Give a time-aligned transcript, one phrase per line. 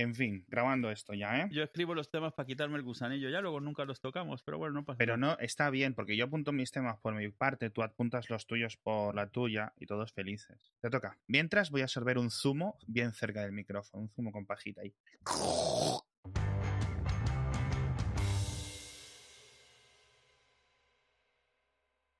[0.00, 1.48] En fin, grabando esto ya, ¿eh?
[1.52, 4.72] Yo escribo los temas para quitarme el gusanillo, ya luego nunca los tocamos, pero bueno,
[4.72, 5.34] no pasa Pero nada.
[5.34, 8.78] no, está bien, porque yo apunto mis temas por mi parte, tú apuntas los tuyos
[8.78, 10.72] por la tuya y todos felices.
[10.80, 11.18] Te toca.
[11.26, 14.94] Mientras voy a sorber un zumo bien cerca del micrófono, un zumo con pajita ahí.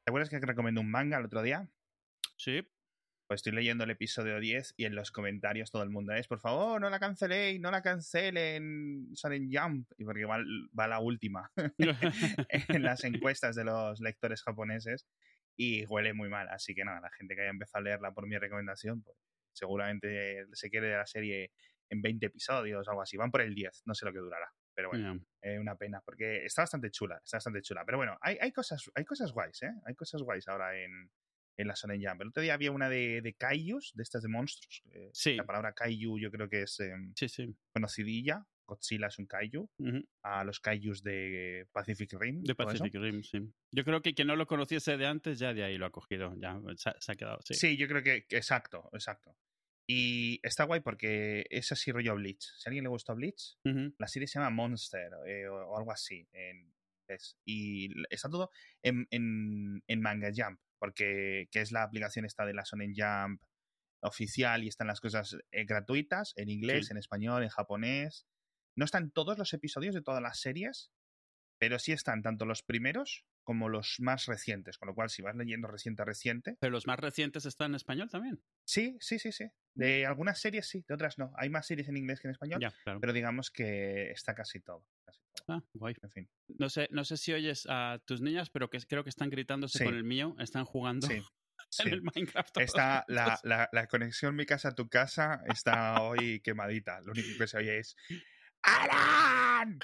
[0.05, 1.67] ¿Te acuerdas que recomendé un manga el otro día?
[2.37, 2.61] Sí,
[3.31, 6.41] Pues estoy leyendo el episodio 10 y en los comentarios todo el mundo es, por
[6.41, 10.38] favor, no la canceléis, no la cancelen, Salen Jump, y porque va,
[10.77, 11.48] va la última
[12.74, 15.07] en las encuestas de los lectores japoneses
[15.57, 16.48] y huele muy mal.
[16.48, 19.16] Así que nada, la gente que haya empezado a leerla por mi recomendación, pues
[19.52, 21.52] seguramente se quiere de la serie
[21.88, 23.16] en 20 episodios o algo así.
[23.16, 24.52] Van por el 10, no sé lo que durará.
[24.74, 25.51] Pero bueno, Ya.
[25.52, 27.85] eh, una pena, porque está bastante chula, está bastante chula.
[27.87, 29.71] Pero bueno, hay, hay, cosas, hay cosas guays, ¿eh?
[29.87, 31.09] Hay cosas guays ahora en,
[31.60, 32.23] en la Shonen Jump.
[32.23, 34.82] El otro día había una de, de kaijus, de estas de monstruos.
[34.92, 35.34] eh, Sí.
[35.37, 37.55] La palabra kaiju yo creo que es eh, sí, sí.
[37.73, 38.46] conocidilla.
[38.66, 39.68] Godzilla es un kaiju.
[40.23, 42.43] A los kaijus de Pacific Rim.
[42.43, 42.54] De.
[42.54, 43.40] Pacific Rim, sí.
[43.73, 46.35] Yo creo que quien no lo conociese de antes ya de ahí lo ha cogido,
[46.38, 47.54] ya se ha, se ha quedado, sí.
[47.54, 47.76] Sí.
[47.76, 49.37] yo creo que, exacto, exacto.
[49.88, 52.42] Y está guay porque es así rollo Bleach.
[52.59, 53.59] Si a alguien le gusta Bleach,
[53.98, 56.73] la serie se llama Monster eh, o, o algo así en
[57.09, 57.37] inglés.
[57.45, 58.52] Y está todo
[58.85, 63.42] en, en, en Manga Jump, porque que es la aplicación esta de la Shonen Jump
[64.03, 66.92] oficial y están las cosas eh, gratuitas en inglés, Sí.
[66.92, 68.26] en español, en japonés.
[68.76, 70.91] No están todos los episodios de todas las series,
[71.58, 75.36] pero sí están tanto los primeros como los más recientes, con lo cual si vas
[75.36, 78.42] leyendo reciente a reciente, Pero los más recientes están en español también.
[78.64, 79.47] sí, sí, sí, sí.
[79.75, 81.32] De algunas series sí, de otras no.
[81.36, 83.00] Hay más series en inglés que en español, Ya, claro.
[83.00, 84.86] pero digamos que está casi todo.
[85.49, 85.94] Ah, guay.
[86.03, 86.31] En fin.
[86.59, 89.78] No sé, no sé si oyes a tus niñas, pero que creo que están gritándose
[89.78, 89.84] Sí.
[89.84, 91.21] con el mío, están jugando Sí,
[91.78, 92.59] en el Minecraft.
[92.59, 93.38] Está la,
[93.72, 97.00] la conexión mi casa a tu casa está hoy quemadita.
[97.00, 97.97] Lo único que se oye es
[98.62, 99.78] ¡Alan!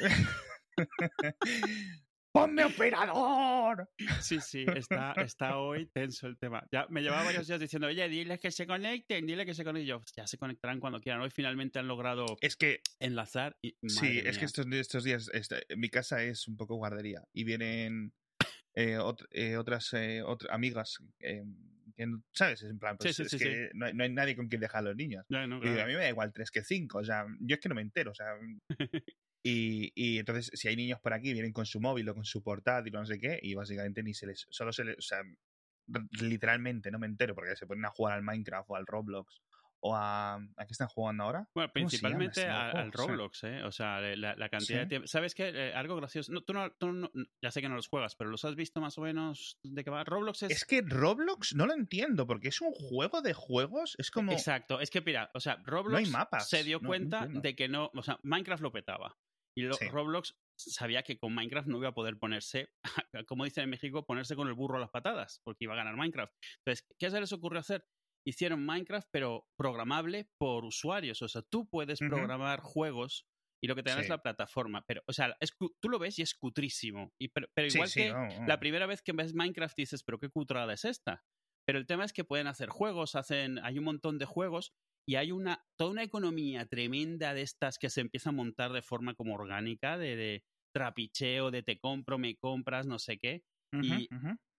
[2.32, 3.88] ¡Ponme operador!
[4.20, 6.66] Sí, sí, está, está hoy tenso el tema.
[6.72, 9.84] Ya me llevaba varios días diciendo, oye, diles que se conecten, dile que se conecten.
[9.84, 11.20] Y yo, ya se conectarán cuando quieran.
[11.20, 15.64] Hoy finalmente han logrado Es que, enlazar y sí, es que estos, estos días este,
[15.76, 18.12] mi casa es un poco guardería y vienen
[18.74, 21.42] eh, ot- eh, otras eh, ot- amigas eh,
[21.96, 22.62] que, ¿sabes?
[22.62, 24.60] Es en plan, pues sí, es sí, que No, hay, no hay nadie con quien
[24.60, 25.24] dejar a los niños.
[25.28, 25.82] Ya, no, Y digo, claro.
[25.82, 27.82] a mí me da igual tres que cinco, o sea, yo es que no me
[27.82, 28.28] entero, o sea.
[29.44, 32.42] Y, y entonces, si hay niños por aquí, vienen con su móvil o con su
[32.42, 34.46] portátil o no sé qué, y básicamente ni se les.
[34.50, 34.98] Solo se les.
[34.98, 35.22] O sea,
[36.20, 39.40] literalmente no me entero porque se ponen a jugar al Minecraft o al Roblox
[39.80, 40.34] o a.
[40.36, 41.48] ¿A qué están jugando ahora?
[41.54, 43.64] Bueno, ¿Cómo se llama principalmente a- al Roblox, ¿eh?
[43.64, 45.08] O sea, la, la cantidad de tiempo.
[45.08, 45.48] ¿Sabes qué?
[45.48, 46.30] Eh, algo gracioso.
[46.32, 47.10] No, tú no, tú no-
[47.42, 49.90] ya sé que no los juegas, pero ¿los has visto más o menos de qué
[49.90, 50.04] va?
[50.04, 50.52] Roblox es.
[50.52, 54.30] Es que Roblox no lo entiendo porque es un juego de juegos, es como.
[54.30, 57.68] Exacto, es que mira, o sea, Roblox No hay mapas, se dio cuenta de que
[57.68, 59.16] no, o sea, Minecraft lo petaba.
[59.56, 59.88] Y lo- Sí.
[59.88, 62.70] Roblox sabía que con Minecraft no iba a poder ponerse,
[63.26, 65.96] como dicen en México, ponerse con el burro a las patadas, porque iba a ganar
[65.96, 66.32] Minecraft.
[66.64, 67.84] Entonces, ¿qué se les ocurrió hacer?
[68.26, 71.20] Hicieron Minecraft, pero programable por usuarios.
[71.22, 73.26] O sea, tú puedes programar juegos
[73.60, 74.84] y lo que te dan es la plataforma.
[74.86, 77.12] Pero, o sea, es tú lo ves y es cutrísimo.
[77.20, 78.10] Y, pero, pero igual sí, que
[78.46, 81.24] la primera vez que ves Minecraft dices, pero qué cutrada es esta.
[81.66, 84.72] Pero el tema es que pueden hacer juegos, hacen, hay un montón de juegos
[85.06, 88.82] y hay una, toda una economía tremenda de estas que se empieza a montar de
[88.82, 93.42] forma como orgánica, de, de trapicheo, de te compro, me compras, no sé qué.
[93.72, 94.08] Y-.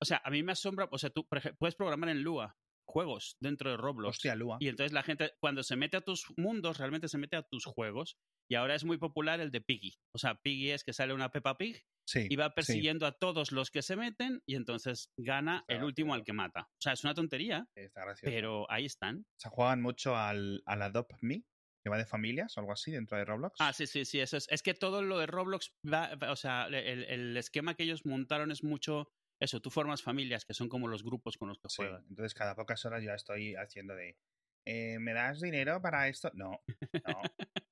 [0.02, 2.58] O sea, a mí me asombra, o sea, tú por ejemplo, puedes programar en Lua
[2.86, 4.18] juegos dentro de Roblox.
[4.18, 4.58] Hostia, Lua.
[4.60, 7.66] Y entonces la gente, cuando se mete a tus mundos, realmente se mete a tus
[7.66, 8.18] juegos.
[8.50, 9.94] Y ahora es muy popular el de Piggy.
[10.14, 12.52] O sea, Piggy es que sale una Peppa Pig Sí, y va sí.
[12.56, 16.34] persiguiendo a todos los que se meten y entonces gana Está el último al que
[16.34, 16.64] mata.
[16.64, 18.30] O sea, es una tontería, Está gracioso.
[18.30, 19.26] pero ahí están.
[19.40, 21.46] Se juegan mucho al, al Adopt Me,
[21.82, 23.56] que va de familias o algo así dentro de Roblox.
[23.62, 24.48] Ah, sí, sí, sí, eso es.
[24.50, 28.06] Es que todo lo de Roblox va, va- o sea, el, el esquema que ellos
[28.06, 29.08] montaron es mucho
[29.44, 32.04] eso, tú formas familias que son como los grupos con los que Sí, juegas.
[32.10, 34.18] entonces cada pocas horas ya estoy haciendo de.
[34.66, 36.32] eh, ¿Me das dinero para esto?
[36.34, 36.62] No,
[37.06, 37.22] no,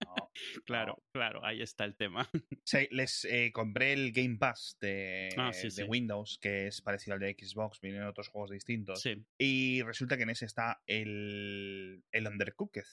[0.06, 0.16] no.
[0.66, 2.28] Claro, claro, ahí está el tema.
[2.66, 5.84] Sí, les eh, compré el Game Pass de, Ah, sí, de sí.
[5.84, 9.02] Windows, que es parecido al de Xbox, vienen otros juegos distintos.
[9.02, 9.26] Sí.
[9.38, 12.84] Y resulta que en ese está el, el Undercooked.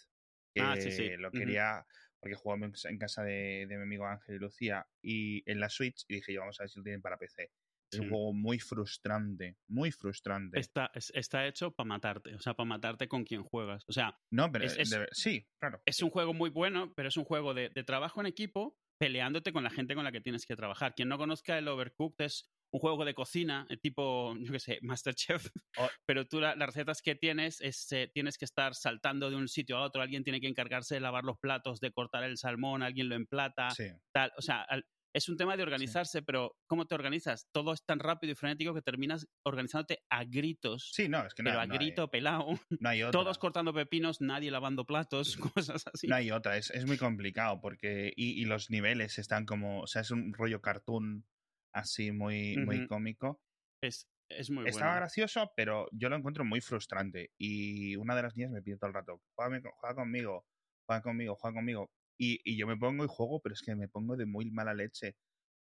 [0.54, 1.10] Que Ah, sí, sí.
[1.16, 1.86] lo quería,
[2.18, 6.04] porque jugamos en casa de, de mi amigo Ángel y Lucía y en la Switch,
[6.08, 7.52] y dije yo, vamos a ver si lo tienen para PC.
[7.90, 10.58] Es un juego muy frustrante, muy frustrante.
[10.60, 13.84] Está, es- está hecho para matarte, o sea, para matarte con quien juegas.
[13.88, 15.80] O sea, no, pero es- es- de- sí, claro.
[15.86, 19.52] es un juego muy bueno, pero es un juego de, de trabajo en equipo peleándote
[19.52, 20.94] con la gente con la que tienes que trabajar.
[20.94, 24.78] Quien no conozca el Overcooked es un juego de cocina, eh, tipo, yo qué sé,
[24.82, 25.46] Masterchef,
[25.78, 29.36] O- pero tú la- las recetas que tienes es, eh, tienes que estar saltando de
[29.36, 32.36] un sitio a otro, alguien tiene que encargarse de lavar los platos, de cortar el
[32.36, 33.84] salmón, alguien lo emplata, Sí.
[34.12, 34.84] tal, o sea, al-
[35.14, 37.48] es un tema de organizarse, pero ¿cómo te organizas?
[37.52, 41.42] Todo es tan rápido y frenético que terminas organizándote a gritos, Sí, no, es que
[41.42, 42.46] no, pero a no hay- grito pelado,
[42.80, 43.18] no hay otra.
[43.20, 46.06] todos cortando pepinos, nadie lavando platos, cosas así.
[46.08, 48.12] No hay otra, es, es muy complicado porque.
[48.16, 49.80] Y, y los niveles están como.
[49.82, 51.26] O sea, es un rollo cartoon
[51.74, 53.40] así muy, muy cómico.
[53.82, 55.00] Es, es muy Estaba bueno.
[55.00, 57.30] gracioso, pero yo lo encuentro muy frustrante.
[57.38, 60.46] Y una de las niñas me pide todo el rato: "Juégame con- juega conmigo,
[60.86, 61.90] juega conmigo, juega conmigo.
[62.18, 64.74] Y, y yo me pongo y juego, pero es que me pongo de muy mala
[64.74, 65.16] leche.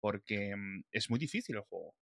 [0.01, 1.95] Porque mm, es muy difícil el juego.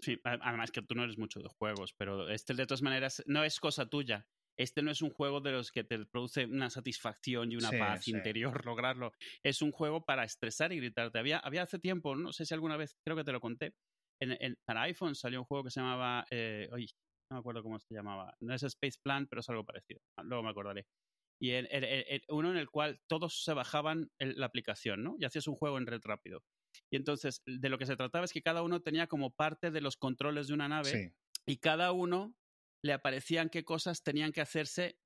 [0.00, 3.42] Sí, además que tú no eres mucho de juegos, pero este de todas maneras no
[3.42, 4.28] es cosa tuya.
[4.56, 7.76] Este no es un juego de los que te produce una satisfacción y una Sí,
[7.76, 8.18] paz sí.
[8.18, 9.10] interior lograrlo.
[9.42, 11.18] Es un juego para estresar y gritarte.
[11.18, 13.74] Había, había hace tiempo, no sé si alguna vez, creo que te lo conté,
[14.20, 17.78] en, en- para iPhone salió un juego que se llamaba, eh, no me acuerdo cómo
[17.78, 18.34] se llamaba.
[18.40, 20.00] No es Space Plan, pero es algo parecido.
[20.22, 20.84] Luego me acordaré.
[21.40, 25.16] Y el- el- uno en el cual todos se bajaban la aplicación, ¿no?
[25.18, 26.44] Y hacías un juego en red rápido.
[26.90, 29.80] Y entonces, de lo que se trataba es que cada uno tenía como parte de
[29.80, 31.10] los controles de una nave Sí,
[31.46, 32.34] y cada uno
[32.82, 34.98] le aparecían qué cosas tenían que hacerse,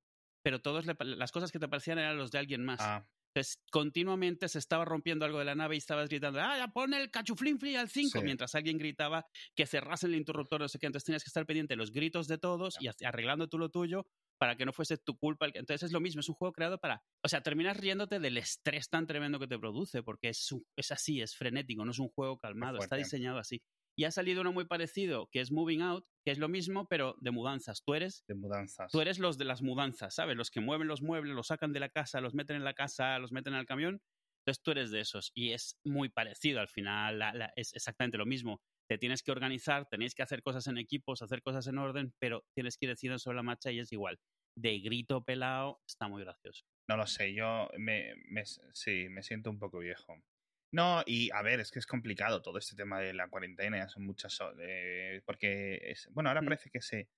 [0.42, 2.80] pero pa- las cosas que te aparecían eran los de alguien más.
[2.82, 6.68] ah, Entonces, continuamente se estaba rompiendo algo de la nave y estabas gritando, ¡ah, ya
[6.68, 8.20] pon el cachuflinfli al 5!
[8.20, 8.24] Sí.
[8.24, 9.26] Mientras alguien gritaba
[9.56, 10.86] que cerrasen el interruptor, no sé qué.
[10.86, 14.06] Entonces tenías que estar pendiente de los gritos de todos y arreglando tú lo tuyo
[14.38, 15.46] para que no fuese tu culpa.
[15.46, 17.02] el que- Entonces es lo mismo, es un juego creado para...
[17.24, 21.20] O sea, terminas riéndote del estrés tan tremendo que te produce, porque es, es así,
[21.20, 23.62] es frenético, no es un juego calmado, está diseñado así.
[23.96, 27.14] Y ha salido uno muy parecido, que es Moving Out, que es lo mismo, pero
[27.20, 27.82] de mudanzas.
[27.84, 28.90] Tú eres de mudanzas.
[28.90, 30.36] Tú eres los de las mudanzas, ¿sabes?
[30.36, 33.18] Los que mueven los muebles, los sacan de la casa, los meten en la casa,
[33.20, 34.00] los meten al camión.
[34.44, 35.30] Entonces tú eres de esos.
[35.32, 38.60] Y es muy parecido al final, la- la- es exactamente lo mismo.
[38.88, 42.44] Te tienes que organizar, tenéis que hacer cosas en equipos, hacer cosas en orden, pero
[42.54, 44.18] tienes que ir decidiendo sobre la marcha y es igual.
[44.56, 46.64] De grito pelado, está muy gracioso.
[46.88, 50.16] No lo sé, yo me, me- sí, me siento un poco viejo.
[50.72, 53.88] No, y a ver, es que es complicado todo este tema de la cuarentena, ya
[53.88, 56.44] son muchas, eh, porque, es, bueno, ahora Mm.
[56.44, 57.08] parece que se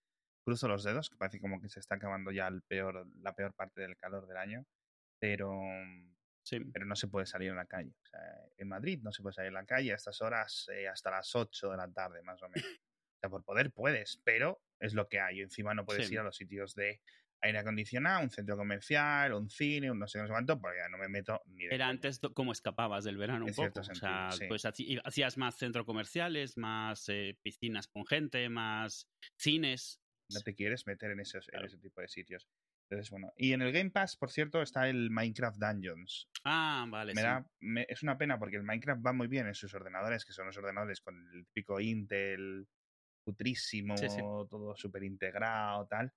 [0.44, 3.54] cruzo los dedos, que parece como que se está acabando ya el peor, la peor
[3.54, 4.66] parte del calor del año,
[5.20, 5.50] pero,
[6.46, 6.60] Sí.
[6.72, 7.90] pero no se puede salir a la calle.
[8.02, 8.20] O sea,
[8.56, 11.34] en Madrid no se puede salir a la calle a estas horas eh, hasta las
[11.34, 12.64] 8 de la tarde, más o menos.
[13.16, 15.40] O sea, por poder puedes, pero es lo que hay.
[15.40, 16.12] Encima no puedes Sí.
[16.12, 17.00] ir a los sitios de
[17.40, 20.88] aire acondicionado, un centro comercial, un cine, un no sé no sé cuánto, porque ya
[20.90, 23.80] no me meto ni de Era antes como escapabas del verano un En poco.
[23.80, 24.44] o sea, sí.
[24.48, 29.08] pues hacías más centros comerciales, más eh, piscinas con gente, más
[29.38, 29.98] cines.
[30.30, 31.64] No te quieres meter en, esos, Claro.
[31.64, 32.46] en ese tipo de sitios.
[32.88, 33.32] Entonces, bueno.
[33.36, 36.28] Y en el Game Pass, por cierto, está el Minecraft Dungeons.
[36.44, 37.14] Ah, vale.
[37.14, 37.26] Me sí.
[37.26, 40.32] da, me- es una pena porque el Minecraft va muy bien en sus ordenadores, que
[40.32, 42.66] son los ordenadores con el típico Intel
[43.24, 44.18] putrísimo, Sí, sí.
[44.20, 46.12] todo súper integrado, tal.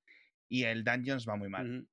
[0.47, 1.87] Y el Dungeons va muy mal.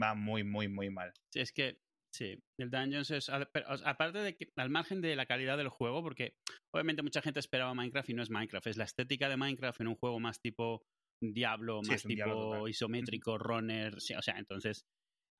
[0.00, 1.12] Va muy, muy, muy mal.
[1.32, 1.78] Sí, es que
[2.14, 3.28] sí, el Dungeons es.
[3.28, 6.36] aparte de que, al margen de la calidad del juego, porque
[6.72, 9.88] obviamente mucha gente esperaba Minecraft y no es Minecraft, es la estética de Minecraft en
[9.88, 10.84] un juego más tipo
[11.22, 14.00] Diablo, Sí, más Diablo tipo isométrico, runner.
[14.00, 14.84] sí, o sea, entonces,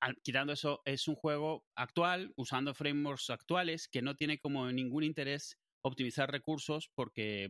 [0.01, 5.03] al- quitando eso, es un juego actual, usando frameworks actuales, que no tiene como ningún
[5.03, 7.49] interés optimizar recursos porque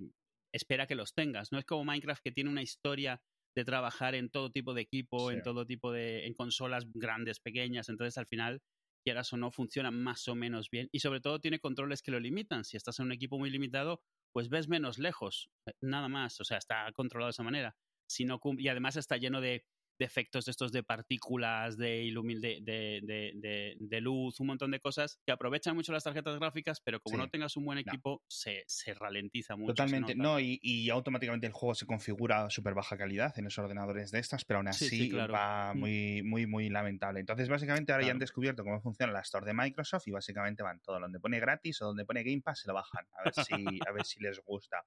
[0.54, 1.52] espera que los tengas.
[1.52, 3.22] No es como Minecraft que tiene una historia
[3.56, 5.36] de trabajar en todo tipo de equipo, Sí.
[5.36, 8.62] en todo tipo de, en consolas grandes, pequeñas, entonces al final,
[9.06, 12.20] quieras o no, funciona más o menos bien y sobre todo tiene controles que lo
[12.20, 12.63] limitan.
[12.63, 14.02] Si estás en un equipo muy limitado,
[14.34, 17.75] pues ves menos lejos, eh, nada más, o sea, está controlado de esa manera.
[18.13, 19.65] Si no y además está lleno de,
[20.00, 24.48] de efectos de estos de partículas, de, ilumi- de, de, de, de- de luz, un
[24.48, 27.22] montón de cosas que aprovechan mucho las tarjetas gráficas, pero como Sí.
[27.22, 27.82] no tengas un buen No.
[27.82, 29.74] equipo, se, se ralentiza mucho.
[29.75, 30.15] Totalmente.
[30.15, 34.10] No, y, y automáticamente el juego se configura a súper baja calidad en esos ordenadores
[34.12, 35.34] de estas, pero aún Sí, así sí, claro.
[35.34, 35.79] va Mm.
[35.79, 37.20] muy, muy, muy lamentable.
[37.20, 40.79] Entonces, básicamente ahora ya han descubierto cómo funciona la store de Microsoft y básicamente van
[40.82, 43.79] todo donde pone gratis o donde pone Game Pass se lo bajan a ver si,
[43.88, 44.84] a ver si les gusta.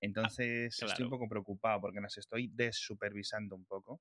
[0.00, 1.04] Entonces, estoy claro.
[1.04, 4.00] un poco preocupado porque nos estoy desupervisando un poco.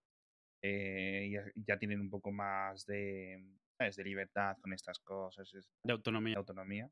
[0.62, 3.42] Eh, ya, ya tienen un poco más de,
[3.78, 3.96] ¿sabes?
[3.96, 5.50] de libertad con estas cosas,
[5.84, 6.34] de autonomía.
[6.34, 6.90] de autonomía.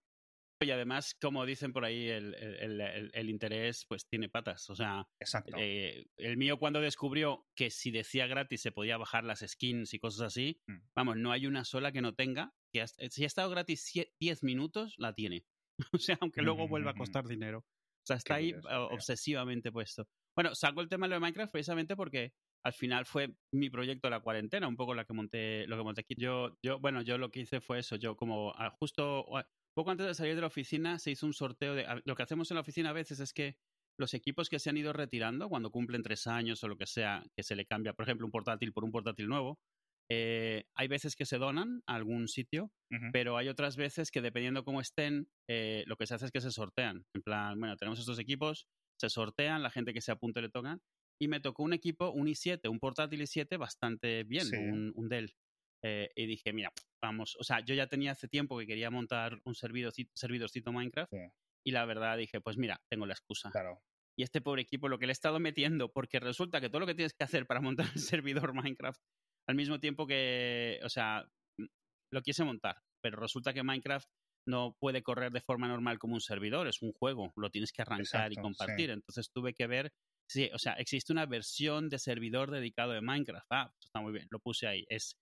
[0.60, 4.68] Y además, como dicen por ahí, el, el- el- el interés pues tiene patas.
[4.72, 5.56] O sea, Exacto.
[5.60, 10.00] eh, el mío cuando descubrió que si decía gratis se podía bajar las skins y
[10.00, 10.78] cosas así, Mm.
[10.96, 12.54] vamos, no hay una sola que no tenga.
[12.74, 15.46] Que hasta- si ha estado gratis sie- 10 minutos, la tiene.
[15.94, 17.02] O sea, aunque luego vuelva a Ujú.
[17.04, 17.64] costar dinero.
[18.08, 20.08] O sea, está Qué ahí curioso, eh, obsesivamente puesto.
[20.34, 22.32] Bueno, saco el tema de Minecraft precisamente porque
[22.64, 25.84] al final fue mi proyecto de la cuarentena, un poco la que monté, lo que
[25.84, 26.16] monté aquí.
[26.18, 29.92] Yo, yo, bueno, yo lo que hice fue eso, yo como ah, justo ah, poco
[29.92, 31.86] antes de salir de la oficina se hizo un sorteo de...
[31.86, 33.58] ah, Lo que hacemos en la oficina a veces es que
[34.00, 37.26] los equipos que se han ido retirando cuando cumplen tres años o lo que sea,
[37.36, 39.60] que se le cambia, por ejemplo, un portátil por un portátil nuevo,
[40.10, 42.72] eh, hay veces que se donan a algún sitio,
[43.12, 46.40] pero hay otras veces que dependiendo cómo estén, eh, lo que se hace es que
[46.40, 47.06] se sortean.
[47.14, 48.68] En plan, bueno, tenemos estos equipos,
[49.00, 50.82] se sortean, la gente que se apunte le tocan.
[51.20, 55.34] Y me tocó un equipo, un i7, un portátil i7 bastante bien, un, Dell.
[55.84, 56.72] Eh, y dije, mira,
[57.02, 61.12] vamos, o sea, yo ya tenía hace tiempo que quería montar un servidorcito, servidorcito Minecraft.
[61.66, 63.52] Y la verdad dije, pues mira, tengo la excusa.
[63.52, 63.82] Claro.
[64.18, 66.88] Y este pobre equipo lo que le he estado metiendo, porque resulta que todo lo
[66.88, 69.02] que tienes que hacer para montar el servidor Minecraft
[69.48, 71.28] al mismo tiempo que, o sea,
[71.58, 71.66] mm,
[72.12, 74.08] lo quise montar, pero resulta que Minecraft
[74.48, 77.82] no puede correr de forma normal como un servidor, es un juego, lo tienes que
[77.82, 78.92] arrancar y compartir.
[78.92, 79.92] Entonces tuve que ver,
[80.30, 83.48] sí, o sea, existe una versión de servidor dedicado de Minecraft.
[83.52, 84.86] Ah, pues está muy bien, lo puse ahí.
[84.88, 85.18] Es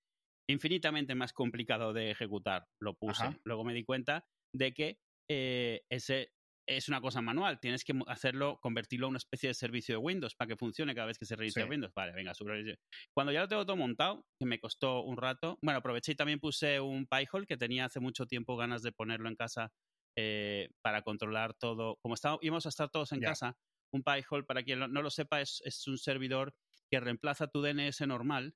[0.47, 3.39] infinitamente más complicado de ejecutar, lo puse.
[3.43, 6.31] Luego me di cuenta de que eh, ese
[6.67, 7.59] es una cosa manual.
[7.59, 11.07] Tienes que hacerlo, convertirlo a una especie de servicio de Windows para que funcione cada
[11.07, 11.93] vez que se reinicia Windows.
[11.93, 12.77] Vale, venga, sobre...
[13.13, 16.39] Cuando ya lo tengo todo montado, que me costó un rato, bueno, aproveché y también
[16.39, 19.71] puse un Pi-hole que tenía hace mucho tiempo ganas de ponerlo en casa
[20.17, 21.97] eh, para controlar todo.
[22.01, 23.57] Como estaba, íbamos a estar todos en casa,
[23.93, 26.53] un Pi-hole, para quien no lo sepa, es, es un servidor
[26.89, 28.55] que reemplaza tu DNS normal.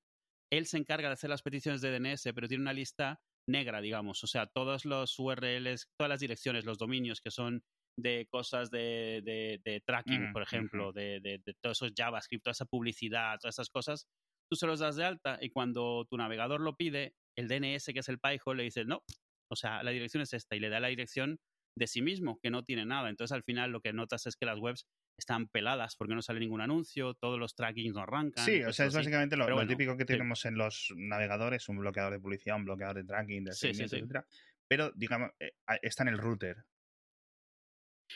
[0.51, 4.23] Él se encarga de hacer las peticiones de DNS, pero tiene una lista negra, digamos.
[4.23, 7.63] O sea, todos los URLs, todas las direcciones, los dominios que son
[8.01, 9.21] de cosas de,
[9.63, 13.69] de, tracking, mm, por ejemplo, de, de, todos esos JavaScript, toda esa publicidad, todas esas
[13.69, 14.07] cosas,
[14.49, 17.99] tú se los das de alta y cuando tu navegador lo pide, el DNS, que
[17.99, 19.03] es el PyHole, le dice, no,
[19.51, 21.39] o sea, la dirección es esta y le da la dirección
[21.75, 23.09] de sí mismo, que no tiene nada.
[23.09, 24.85] Entonces, al final, lo que notas es que las webs
[25.17, 28.45] están peladas porque no sale ningún anuncio, todos los trackings no arrancan.
[28.45, 32.19] Sí, o sea, es básicamente lo, típico que tenemos en los navegadores, un bloqueador de
[32.19, 34.25] publicidad, un bloqueador de tracking, de seguimiento, etcétera.
[34.67, 35.51] Pero, digamos, eh,
[35.81, 36.63] está en el router.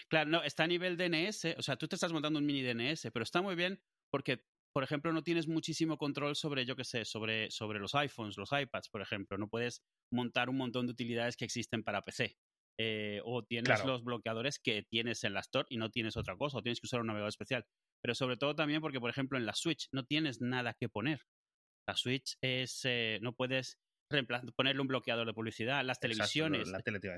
[0.09, 3.09] Claro, no, está a nivel DNS, o sea, tú te estás montando un mini DNS,
[3.11, 3.81] pero está muy bien
[4.11, 8.37] porque, por ejemplo, no tienes muchísimo control sobre, yo qué sé, sobre, sobre los iPhones,
[8.37, 9.37] los iPads, por ejemplo.
[9.37, 12.37] No puedes montar un montón de utilidades que existen para PC.
[12.79, 16.57] Eh, o tienes los bloqueadores que tienes en la Store y no tienes otra cosa,
[16.57, 17.65] o tienes que usar un navegador especial.
[18.01, 21.21] Pero sobre todo también porque, por ejemplo, en la Switch no tienes nada que poner.
[21.87, 23.79] La Switch es, eh, no puedes
[24.55, 26.71] ponerle un bloqueador de publicidad, las televisiones,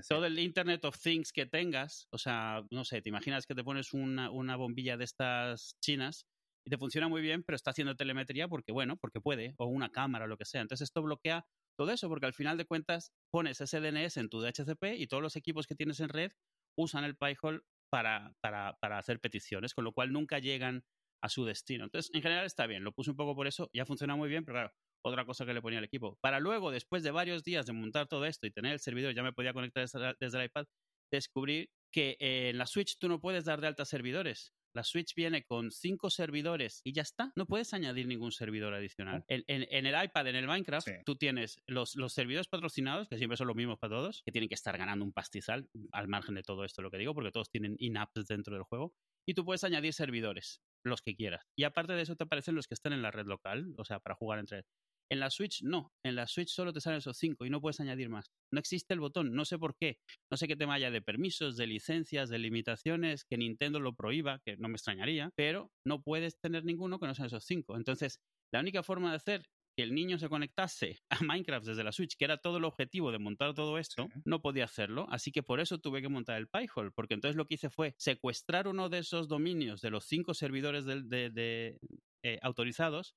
[0.08, 3.64] todo el Internet of Things que tengas, o sea, no sé, te imaginas que te
[3.64, 6.25] pones una, una bombilla de estas chinas
[6.66, 9.92] y te funciona muy bien, pero está haciendo telemetría porque, bueno, porque puede, o una
[9.92, 10.62] cámara o lo que sea.
[10.62, 11.46] Entonces esto bloquea
[11.78, 15.22] todo eso porque al final de cuentas pones ese DNS en tu DHCP y todos
[15.22, 16.32] los equipos que tienes en red
[16.78, 17.62] usan el Pi-hole
[17.92, 20.84] para, para, para hacer peticiones, con lo cual nunca llegan
[21.22, 21.86] a su destino.
[21.86, 24.46] Entonces, en general está bien, lo puse un poco por eso, ya funciona muy bien,
[24.46, 24.74] pero claro,
[25.05, 26.17] otra cosa que le ponía al equipo.
[26.19, 29.21] Para luego, después de varios días de montar todo esto y tener el servidor, ya
[29.21, 29.85] me podía conectar
[30.19, 30.65] desde, el iPad,
[31.12, 34.51] descubrir que en la Switch tú no puedes dar de alta servidores.
[34.74, 37.31] La Switch viene con cinco servidores y ya está.
[37.35, 39.24] No puedes añadir ningún servidor adicional.
[39.27, 39.45] En,
[39.85, 43.55] el iPad, en el Minecraft, tú tienes los, los, servidores patrocinados, que siempre son los
[43.55, 46.81] mismos para todos, que tienen que estar ganando un pastizal al margen de todo esto,
[46.81, 48.93] lo que digo, porque todos tienen in-apps dentro del juego.
[49.25, 51.45] Y tú puedes añadir servidores, los que quieras.
[51.55, 54.00] Y aparte de eso te aparecen los que están en la red local, o sea,
[54.00, 54.65] para jugar entre
[55.12, 57.79] en la Switch no, en la Switch solo te salen esos cinco y no puedes
[57.79, 58.31] añadir más.
[58.51, 60.00] No existe el botón, no sé por qué.
[60.31, 64.39] No sé qué tema haya de permisos, de licencias, de limitaciones, que Nintendo lo prohíba,
[64.45, 67.77] que no me extrañaría, pero no puedes tener ninguno que no sean esos cinco.
[67.77, 68.19] Entonces,
[68.51, 69.45] la única forma de hacer
[69.75, 73.12] que el niño se conectase a Minecraft desde la Switch, que era todo el objetivo
[73.12, 75.05] de montar todo esto, no podía hacerlo.
[75.09, 77.93] Así que por eso tuve que montar el Pi-hole, porque entonces lo que hice fue
[77.97, 81.77] secuestrar uno de esos dominios de los cinco servidores de,
[82.24, 83.15] eh, autorizados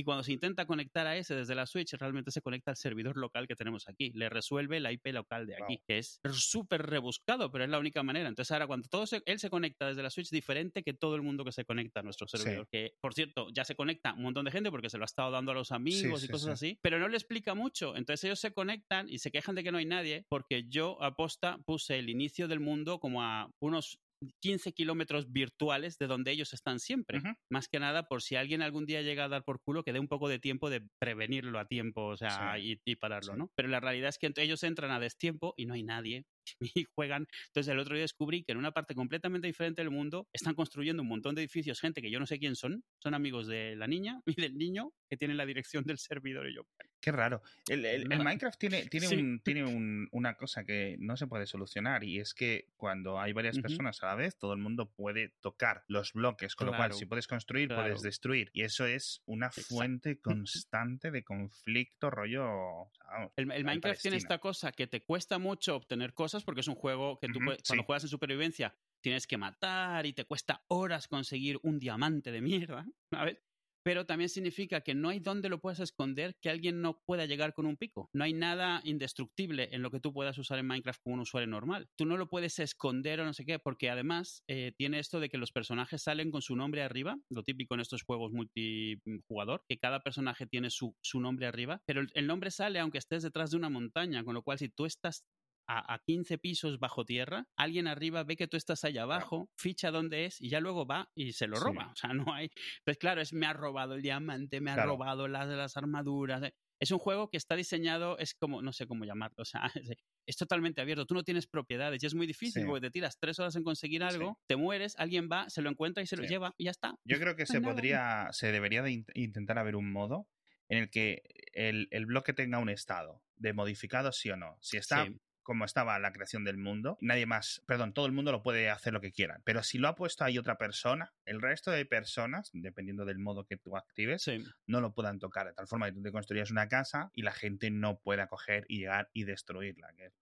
[0.00, 3.18] y cuando se intenta conectar a ese desde la Switch, realmente se conecta al servidor
[3.18, 4.10] local que tenemos aquí.
[4.14, 8.02] Le resuelve la IP local de aquí, que es súper rebuscado, pero es la única
[8.02, 8.26] manera.
[8.26, 11.44] Entonces ahora cuando todo él se conecta desde la Switch, diferente que todo el mundo
[11.44, 12.66] que se conecta a nuestro servidor.
[12.72, 15.30] Que, por cierto, ya se conecta un montón de gente porque se lo ha estado
[15.32, 17.94] dando a los amigos y cosas así, pero no le explica mucho.
[17.94, 21.58] Entonces ellos se conectan y se quejan de que no hay nadie porque yo aposta
[21.66, 23.98] puse el inicio del mundo como a unos
[24.40, 27.20] 15 kilómetros virtuales de donde ellos están siempre.
[27.48, 30.00] Más que nada, por si alguien algún día llega a dar por culo, que dé
[30.00, 33.50] un poco de tiempo de prevenirlo a tiempo, o sea, y, pararlo, ¿no?
[33.54, 36.24] Pero la realidad es que ellos entran a destiempo y no hay nadie
[36.74, 37.26] y juegan.
[37.48, 41.02] Entonces el otro día descubrí que en una parte completamente diferente del mundo están construyendo
[41.02, 43.86] un montón de edificios, gente que yo no sé quién son, son amigos de la
[43.86, 46.62] niña y del niño que tienen la dirección del servidor y yo.
[47.00, 47.42] Qué raro.
[47.68, 49.64] El, Minecraft tiene, tiene, tiene
[50.12, 54.06] una cosa que no se puede solucionar y es que cuando hay varias personas a
[54.06, 57.68] la vez, todo el mundo puede tocar los bloques, con lo cual si puedes construir,
[57.68, 58.50] puedes destruir.
[58.52, 62.90] Y eso es una fuente constante de conflicto rollo...
[63.36, 67.18] el, Minecraft tiene esta cosa que te cuesta mucho obtener cosas porque es un juego
[67.18, 71.78] que tú cuando juegas en supervivencia tienes que matar y te cuesta horas conseguir un
[71.78, 73.38] diamante de mierda, ¿sabes?
[73.82, 77.54] pero también significa que no hay donde lo puedas esconder que alguien no pueda llegar
[77.54, 78.10] con un pico.
[78.12, 81.48] No hay nada indestructible en lo que tú puedas usar en Minecraft como un usuario
[81.48, 81.88] normal.
[81.96, 85.28] Tú no lo puedes esconder o no sé qué, porque además eh, tiene esto de
[85.28, 89.78] que los personajes salen con su nombre arriba, lo típico en estos juegos multijugador, que
[89.78, 93.56] cada personaje tiene su, su nombre arriba, pero el nombre sale aunque estés detrás de
[93.56, 95.24] una montaña, con lo cual si tú estás
[95.70, 100.24] a, 15 pisos bajo tierra, alguien arriba ve que tú estás allá abajo, ficha dónde
[100.26, 101.90] es y ya luego va y se lo roba.
[101.92, 102.50] O sea, no hay.
[102.84, 106.42] Pues claro, es me ha robado el diamante, me ha robado las, las armaduras.
[106.42, 106.54] Eh.
[106.80, 109.70] Es un juego que está diseñado, es como, no sé cómo llamarlo, o sea,
[110.26, 111.06] es, totalmente abierto.
[111.06, 114.02] Tú no tienes propiedades y es muy difícil porque te tiras tres horas en conseguir
[114.02, 116.94] algo, te mueres, alguien va, se lo encuentra y se lo lleva y ya está.
[117.04, 120.26] Yo creo que se podría, se debería de intentar haber un modo
[120.68, 121.22] en el que
[121.52, 124.56] el, el, bloque tenga un estado de modificado sí o no.
[124.60, 125.08] Si está
[125.50, 128.92] como estaba la creación del mundo, nadie más, perdón, todo el mundo lo puede hacer
[128.92, 129.40] lo que quiera.
[129.42, 133.44] Pero si lo ha puesto ahí otra persona, el resto de personas, dependiendo del modo
[133.46, 134.30] que tú actives,
[134.68, 135.48] no lo puedan tocar.
[135.48, 138.64] De tal forma que tú te construyas una casa y la gente no pueda coger
[138.68, 140.12] y llegar y destruirla, que es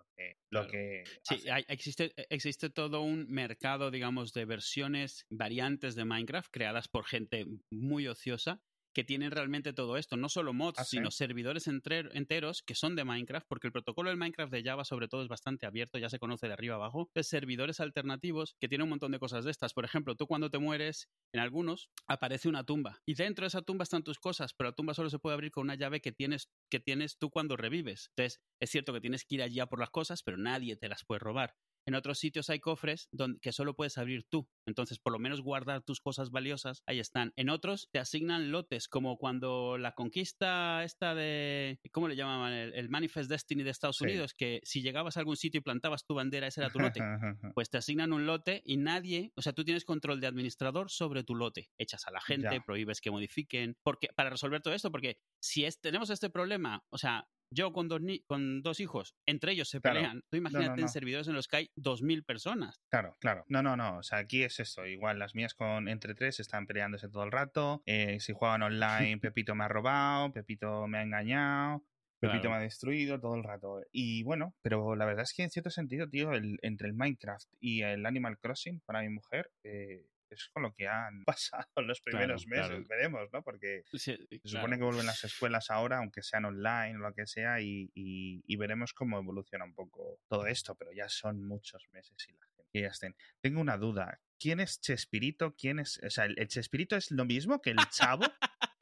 [0.48, 1.04] lo que.
[1.22, 7.44] sí, existe, existe todo un mercado, digamos, de versiones, variantes de Minecraft creadas por gente
[7.68, 8.62] muy ociosa
[8.98, 13.04] que tienen realmente todo esto, no solo mods, ah, sino servidores enteros que son de
[13.04, 16.18] Minecraft, porque el protocolo del Minecraft de Java sobre todo es bastante abierto, ya se
[16.18, 19.72] conoce de arriba abajo, es servidores alternativos que tienen un montón de cosas de estas.
[19.72, 23.62] Por ejemplo, tú cuando te mueres, en algunos aparece una tumba y dentro de esa
[23.62, 26.10] tumba están tus cosas, pero la tumba solo se puede abrir con una llave que
[26.10, 28.10] tienes, que tienes tú cuando revives.
[28.16, 31.04] Entonces, es cierto que tienes que ir allá por las cosas, pero nadie te las
[31.04, 31.54] puede robar.
[31.86, 34.48] En otros sitios hay cofres donde, que solo puedes abrir tú.
[34.66, 37.32] Entonces, por lo menos guardar tus cosas valiosas, ahí están.
[37.36, 42.52] En otros te asignan lotes, como cuando la conquista esta de, ¿cómo le llamaban?
[42.52, 46.14] El, Manifest Destiny de Estados Unidos, que si llegabas a algún sitio y plantabas tu
[46.14, 47.00] bandera, ese era tu lote.
[47.54, 51.24] pues te asignan un lote y nadie, o sea, tú tienes control de administrador sobre
[51.24, 51.70] tu lote.
[51.78, 55.80] Echas a la gente, prohíbes que modifiquen, porque para resolver todo esto, porque si es,
[55.80, 60.22] tenemos este problema, o sea, yo con dos, con dos hijos, entre ellos se pelean.
[60.30, 62.80] Tú imagínate en servidores en los que hay 2.000 personas.
[62.90, 63.44] Claro, claro.
[63.48, 63.98] No, no, no.
[63.98, 64.86] O sea, aquí es esto.
[64.86, 67.82] Igual las mías con entre tres están peleándose todo el rato.
[67.86, 71.82] Eh, si juegan online, Pepito me ha robado, Pepito me ha engañado.
[72.20, 73.80] Pepito me ha destruido todo el rato.
[73.92, 77.48] Y bueno, pero la verdad es que en cierto sentido, tío, el, entre el Minecraft
[77.60, 82.00] y el Animal Crossing, para mi mujer, eh, es con lo que han pasado los
[82.00, 83.42] primeros meses, veremos, ¿no?
[83.42, 87.60] Porque se supone que vuelven las escuelas ahora, aunque sean online o lo que sea,
[87.60, 92.32] y, y, veremos cómo evoluciona un poco todo esto, pero ya son muchos meses y
[92.32, 93.14] la gente ya estén.
[93.40, 95.54] Tengo una duda, ¿quién es Chespirito?
[95.56, 98.24] ¿Quién es, o sea, el, Chespirito es lo mismo que el Chavo?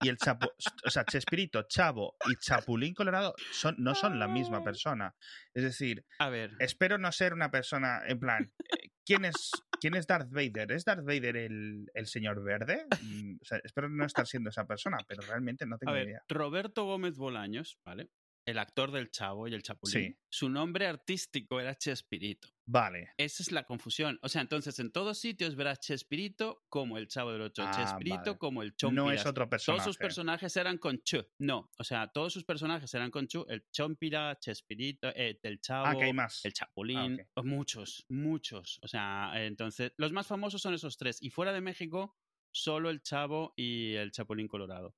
[0.00, 0.52] y el Chapo,
[0.84, 5.14] o sea, Chespirito, Chavo y Chapulín Colorado son, no son la misma persona.
[5.54, 6.52] Es decir, a ver.
[6.60, 10.72] espero no ser una persona, en plan, eh, ¿quién es, quién es Darth Vader?
[10.72, 12.86] ¿Es Darth Vader el, el señor verde?
[13.02, 16.22] Mm, o sea, espero no estar siendo esa persona, pero realmente no tengo idea.
[16.28, 18.08] Roberto Gómez Bolaños, ¿vale?
[18.48, 22.48] El actor del Chavo y el Chapulín, su nombre artístico era Chespirito.
[22.64, 23.10] Vale.
[23.18, 24.18] Esa es la confusión.
[24.22, 28.38] O sea, entonces en todos sitios verás Chespirito como el Chavo del Ocho, ah, Chespirito
[28.38, 29.04] como el Chompiras.
[29.04, 29.78] No es otro personaje.
[29.78, 31.26] Todos sus personajes eran con Ch.
[31.38, 33.44] No, o sea, todos sus personajes eran con Chu.
[33.48, 36.42] El Chompira, Chespirito, eh, el Chavo, ah, hay más.
[36.44, 37.20] el Chapulín.
[37.36, 38.78] Ah, muchos, muchos.
[38.82, 41.18] O sea, entonces, los más famosos son esos tres.
[41.20, 42.16] Y fuera de México,
[42.50, 44.94] solo el Chavo y el Chapulín Colorado.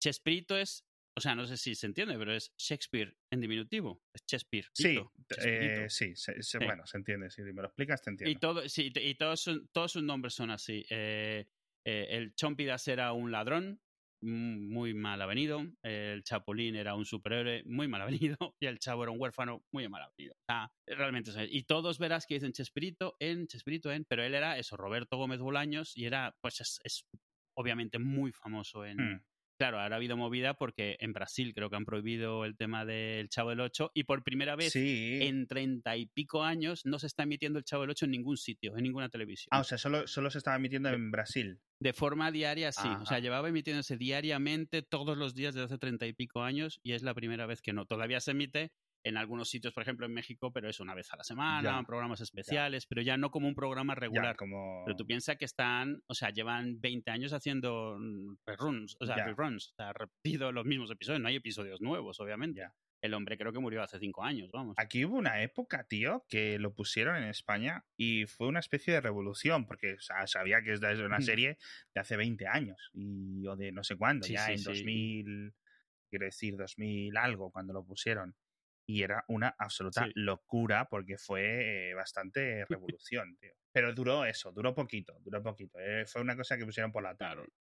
[0.00, 0.87] Chespirito es
[1.18, 4.04] o sea, no sé si se entiende, pero es Shakespeare en diminutivo.
[4.14, 4.66] Es Shakespeare.
[4.72, 4.96] Sí,
[5.44, 6.14] eh, sí,
[6.64, 7.28] bueno, se entiende.
[7.28, 8.30] Si me lo explicas, te entiendo.
[8.30, 10.86] Y, todo, sí, y todos, todos sus nombres son así.
[10.88, 11.48] Eh,
[11.84, 13.80] eh, el Chompidas era un ladrón,
[14.20, 15.66] mm, muy mal avenido.
[15.82, 18.36] El Chapulín era un superhéroe, muy mal avenido.
[18.60, 20.36] Y el Chavo era un huérfano, muy mal avenido.
[20.86, 21.32] realmente.
[21.50, 25.40] Y todos verás que dicen Chespirito en, Chespirito en, pero él era eso, Roberto Gómez
[25.40, 27.04] Bolaños, y era, pues es,
[27.56, 29.27] obviamente muy famoso en, hmm.
[29.58, 33.28] Claro, ahora ha habido movida porque en Brasil creo que han prohibido el tema del
[33.28, 37.24] Chavo del Ocho y por primera vez en treinta y pico años no se está
[37.24, 39.48] emitiendo el Chavo del Ocho en ningún sitio, en ninguna televisión.
[39.50, 41.58] Ah, o sea, solo, solo se estaba emitiendo en Brasil.
[41.80, 42.88] De forma diaria, sí.
[43.00, 46.92] O sea, llevaba emitiéndose diariamente todos los días desde hace treinta y pico años y
[46.92, 47.84] es la primera vez que no.
[47.84, 48.70] Todavía se emite
[49.08, 52.20] en algunos sitios, por ejemplo en México, pero es una vez a la semana, programas
[52.20, 54.36] especiales, pero ya no como un programa regular.
[54.36, 54.82] como...
[54.84, 57.98] Pero tú piensas que están, o sea, llevan 20 años haciendo
[58.46, 62.62] reruns, o sea, reruns, o sea, repetido los mismos episodios, no hay episodios nuevos, obviamente.
[63.00, 64.74] El hombre creo que murió hace cinco años, vamos.
[64.76, 69.00] Aquí hubo una época, tío, que lo pusieron en España y fue una especie de
[69.00, 71.58] revolución, porque o sea, sabía que es una serie
[71.94, 75.54] de hace 20 años y, o de no sé cuándo, ya en 2000,
[76.10, 78.34] quiero decir 2000 algo, cuando lo pusieron.
[78.88, 80.12] Y era una absoluta Sí.
[80.14, 82.64] locura porque fue eh, bastante
[82.96, 83.52] revolución, tío.
[83.72, 85.78] Pero duró eso, duró poquito, duró poquito.
[85.78, 87.42] eh, fue una cosa que pusieron por la tarde.
[87.44, 87.52] Claro.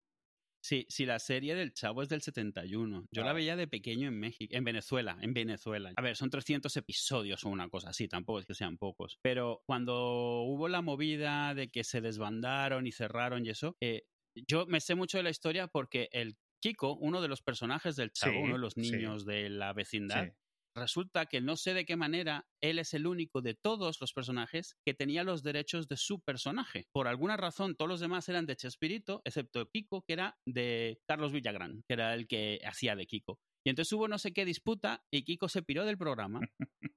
[0.63, 3.06] Sí, sí, la serie del Chavo es del 71.
[3.12, 5.94] Yo la veía de pequeño en México, en Venezuela, en Venezuela.
[5.96, 9.18] A ver, son 300 episodios o una cosa así, tampoco es que sean pocos.
[9.22, 14.04] Pero cuando hubo la movida de que se desbandaron y cerraron y eso, eh,
[14.36, 18.12] yo me sé mucho de la historia porque el Kiko, uno de los personajes del
[18.12, 18.82] Chavo, Sí, uno de los sí.
[18.82, 20.32] niños de la vecindad, Sí.
[20.78, 24.78] Resulta que no sé de qué manera él es el único de todos los personajes
[24.86, 26.88] que tenía los derechos de su personaje.
[26.94, 31.32] Por alguna razón, todos los demás eran de Chespirito, excepto Kiko, que era de Carlos
[31.32, 33.40] Villagrán, que era el que hacía de Kiko.
[33.63, 36.39] Y entonces hubo no sé qué disputa y Kiko se piró del programa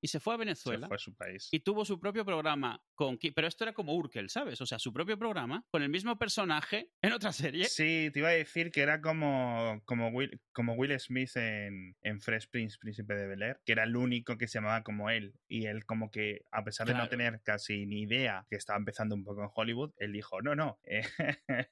[0.01, 1.49] y se fue a Se Venezuela fue a su país.
[1.53, 4.61] y tuvo su propio programa con Ki- pero esto era como Urkel, ¿sabes?
[4.61, 7.65] O sea, su propio programa con el mismo personaje en otra serie.
[7.65, 12.21] Sí, te iba a decir que era como, como, Will, como Will Smith en, en
[12.21, 15.35] Fresh Prince, Príncipe de Bel Air, que era el único que se llamaba como él.
[15.49, 19.15] Y él como que, a pesar de no tener casi ni idea que estaba empezando
[19.15, 21.03] un poco en Hollywood, él dijo, no, no, eh,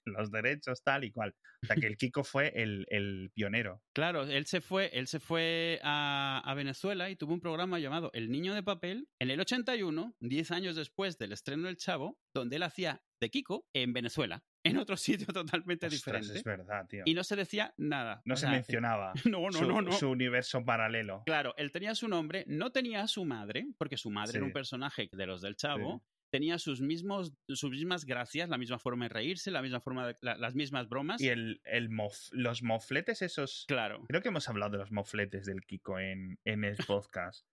[0.04, 1.34] los derechos tal y cual.
[1.62, 3.82] O sea, que el Kiko fue el, el pionero.
[3.92, 8.10] Claro, él se fue, él se fue a, a Venezuela y tuvo un programa llamado
[8.12, 12.56] El Niño de Papel en el 81, 10 años después del estreno del Chavo, donde
[12.56, 14.96] él hacía de Kiko en Venezuela, en otro
[15.26, 16.38] sitio totalmente Ostras, diferente.
[16.38, 17.02] es verdad, tío.
[17.04, 18.22] Y no se decía nada.
[18.24, 19.92] No O se sea, mencionaba No, no, su, no, no.
[19.92, 21.22] su universo paralelo.
[21.26, 24.52] Claro, él tenía su nombre, no tenía a su madre, porque su madre era un
[24.52, 26.04] personaje de los del Chavo.
[26.30, 30.16] Tenía sus mismos, sus mismas gracias, la misma forma de reírse, la misma forma de,
[30.20, 31.20] la- las mismas bromas.
[31.20, 33.64] Y el, el mof- los mofletes esos...
[33.66, 34.04] Claro.
[34.08, 37.46] Creo que hemos hablado de los mofletes del Kiko en, en el podcast.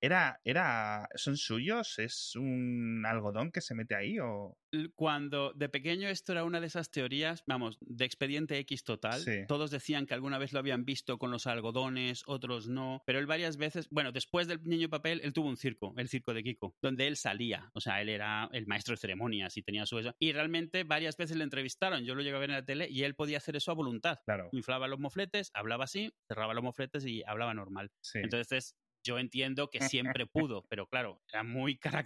[0.00, 1.98] Era, era, ¿Son suyos?
[1.98, 4.18] ¿Es un algodón que se mete ahí?
[4.20, 4.56] O...
[4.94, 9.20] Cuando de pequeño esto era una de esas teorías, vamos, de expediente X total.
[9.20, 9.44] Sí.
[9.48, 13.02] Todos decían que alguna vez lo habían visto con los algodones, otros no.
[13.06, 16.32] Pero él varias veces, bueno, después del niño papel, él tuvo un circo, el circo
[16.32, 17.70] de Kiko, donde él salía.
[17.74, 20.14] O sea, él era el maestro de ceremonias y tenía su eso.
[20.20, 22.04] Y realmente varias veces le entrevistaron.
[22.04, 24.18] Yo lo llegué a ver en la tele y él podía hacer eso a voluntad.
[24.24, 27.90] Claro, Inflaba los mofletes, hablaba así, cerraba los mofletes y hablaba normal.
[28.00, 28.20] sí.
[28.22, 29.80] Entonces, yo entiendo que
[30.22, 31.78] siempre pudo, pero claro, era muy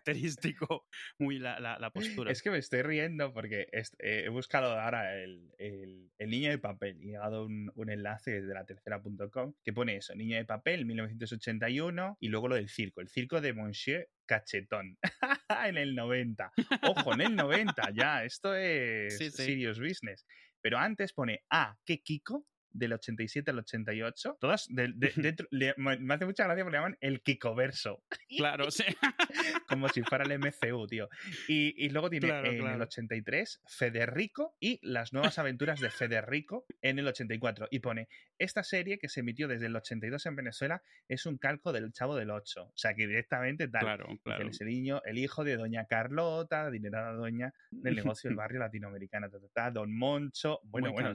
[0.62, 0.86] característico,
[1.18, 2.30] muy la, la- la postura.
[2.32, 3.82] Es que me estoy riendo porque eh,
[4.24, 8.40] he buscado ahora el, el- el niño de papel y he dado un, un enlace
[8.42, 13.00] de la tercera.com que pone eso, niño de papel 1981 y luego lo del circo,
[13.00, 14.98] el circo de Monsieur Cachetón
[15.66, 16.52] en el 90.
[16.88, 19.42] Ojo, en el 90 ya, esto es Sí, sí.
[19.44, 20.26] serious business.
[20.60, 25.74] Pero antes pone, ah, qué Kiko del 87 al 88, todas de- de- dentro- le-
[25.76, 28.02] me hace mucha gracia porque le llaman el Kikoverso
[28.36, 28.84] Claro, sí.
[29.68, 31.08] como si fuera el MCU, tío.
[31.48, 32.84] Y, y luego tiene Claro, en el claro.
[32.84, 37.68] 83 Federico y las nuevas aventuras de Federico en el 84.
[37.70, 38.08] Y pone,
[38.38, 42.16] esta serie que se emitió desde el 82 en Venezuela es un calco del Chavo
[42.16, 42.64] del 8.
[42.64, 43.82] O sea, que directamente tal.
[43.82, 44.48] Claro, claro.
[44.48, 49.30] Es el niño, el hijo de doña Carlota, adinerada doña del negocio del barrio latinoamericano,
[49.30, 51.12] ta, ta, ta, don Moncho, bueno, Muy bueno.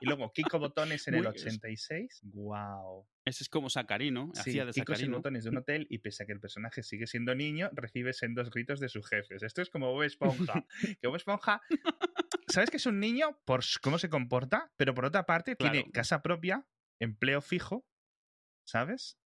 [0.00, 3.06] Y luego Kiko Botones en el Muy- 86, wow.
[3.24, 5.16] Ese es como Sacarino, Sí, hacía de Kiko Sacarino.
[5.18, 8.50] botones de un hotel y pese a que el personaje sigue siendo niño, recibe sendos
[8.50, 9.42] gritos de sus jefes.
[9.42, 10.64] Esto es como Bob Esponja.
[11.00, 11.60] que Bob Esponja,
[12.48, 14.72] ¿sabes que es un niño por cómo se comporta?
[14.76, 16.66] Pero por otra parte tiene casa propia,
[16.98, 17.86] empleo fijo,
[18.66, 19.18] ¿sabes?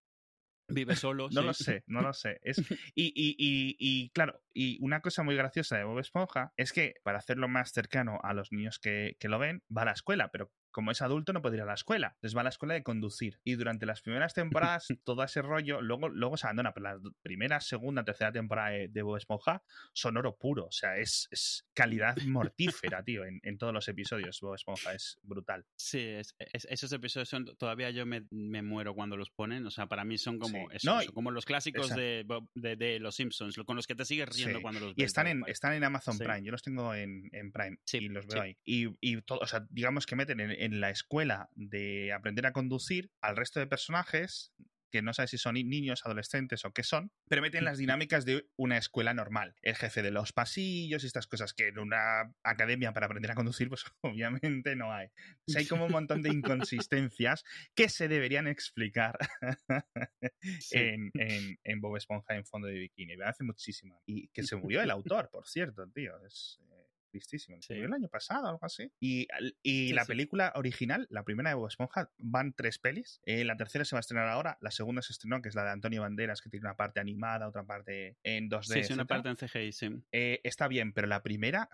[0.68, 1.29] Vive solo.
[1.31, 1.46] No sí.
[1.46, 2.38] lo sé, no lo sé.
[2.42, 2.59] Es,
[2.94, 6.94] y, y, y, y, claro, y una cosa muy graciosa de Bob Esponja es que
[7.03, 10.31] para hacerlo más cercano a los niños que, que lo ven, va a la escuela,
[10.31, 12.08] pero como es adulto no puede ir a la escuela.
[12.16, 13.38] Entonces va a la escuela de conducir.
[13.44, 16.72] Y durante las primeras temporadas, todo ese rollo, luego, luego se abandona.
[16.74, 20.66] Pero la primera, segunda, tercera temporada de, de Bob Esponja son oro puro.
[20.66, 24.40] O sea, es, es calidad mortífera, tío, en, en todos los episodios.
[24.40, 25.64] Bob Esponja es brutal.
[25.76, 29.64] Sí, es- es- esos episodios son, todavía yo me, me muero cuando los ponen.
[29.66, 30.76] O sea, para mí son como, Sí.
[30.76, 34.04] eso, No, eso, como los clásicos de, de, de Los Simpsons, con los que te
[34.04, 36.24] sigues riendo Sí, cuando los Y ves, están tal en, están en Amazon Sí.
[36.24, 36.42] Prime.
[36.42, 38.56] Yo los tengo en, en Prime Sí, y los veo ahí.
[38.64, 42.53] Y, y todo, o sea, digamos que meten en, en la escuela de aprender a
[42.53, 44.53] conducir al resto de personajes
[44.90, 48.24] que no sabes si son ni- niños, adolescentes o qué son, pero meten las dinámicas
[48.24, 49.57] de una escuela normal.
[49.61, 53.35] El jefe de los pasillos y estas cosas que en una academia para aprender a
[53.35, 55.09] conducir, pues obviamente no hay.
[55.48, 57.42] O sea, hay como un montón de inconsistencias
[57.74, 59.18] que se deberían explicar
[60.61, 60.79] Sí.
[60.79, 63.16] en, en, en Bob Esponja en fondo de bikini.
[63.16, 63.98] Me hace muchísima.
[64.07, 66.12] Y que se murió el autor, por cierto, tío.
[66.24, 66.73] Es eh,
[67.18, 67.59] tristísimo.
[67.61, 67.74] Sí.
[67.74, 68.90] el año pasado, algo así.
[69.00, 69.29] Y,
[69.62, 70.09] y Sí, la sí.
[70.09, 73.20] película original, la primera de Bob Esponja, van tres pelis.
[73.24, 74.59] Eh, la tercera se va a estrenar ahora.
[74.61, 77.46] La segunda se estrenó, que es la de Antonio Banderas, que tiene una parte animada,
[77.48, 78.62] otra parte en 2D.
[78.74, 79.88] Sí, sí, una parte en CGI, sí.
[80.12, 81.68] Eh, está bien, pero la primera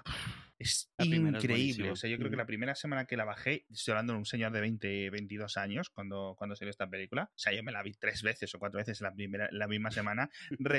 [0.61, 1.90] Es La primera es increíble.
[1.90, 4.27] o sea, yo creo que la primera semana que la bajé, estoy hablando de un
[4.27, 7.31] señor de 20, 22 años cuando, cuando salió esta película.
[7.35, 9.90] O sea, yo me la vi tres veces o cuatro veces la, primera, la misma
[9.90, 10.29] semana,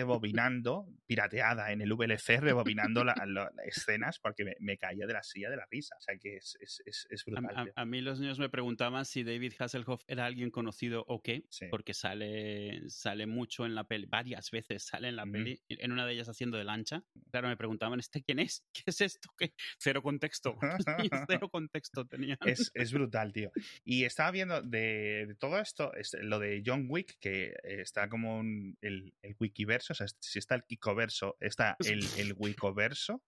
[0.06, 5.13] rebobinando, pirateada en el VLC, rebobinando la- la- las escenas porque me, me caía de
[5.13, 5.96] la silla de la risa.
[5.98, 7.74] O sea, que es, es, es, A, brutal.
[7.76, 11.65] a- mí los niños me preguntaban si David Hasselhoff era alguien conocido o qué, Sí.
[11.72, 15.32] porque sale, sale mucho en la peli, varias veces sale en la Ujú.
[15.34, 17.04] peli, en una de ellas haciendo de lancha.
[17.32, 18.63] Claro, me preguntaban, ¿este quién es?
[18.74, 19.30] ¿Qué es esto?
[19.38, 19.54] ¿Qué?
[19.77, 20.57] Cero contexto.
[21.27, 22.38] Cero contexto tenía.
[22.45, 23.51] Es, es brutal, tío.
[23.84, 28.38] Y estaba viendo de, de todo esto, es lo de John Wick, que está como
[28.38, 33.21] un- el, el wikiverso, o sea, si está el Kikoverso, está el, el Wicoverso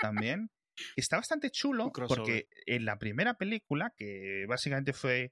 [0.00, 0.50] también.
[0.96, 5.30] Está bastante chulo porque en la primera película, que básicamente fue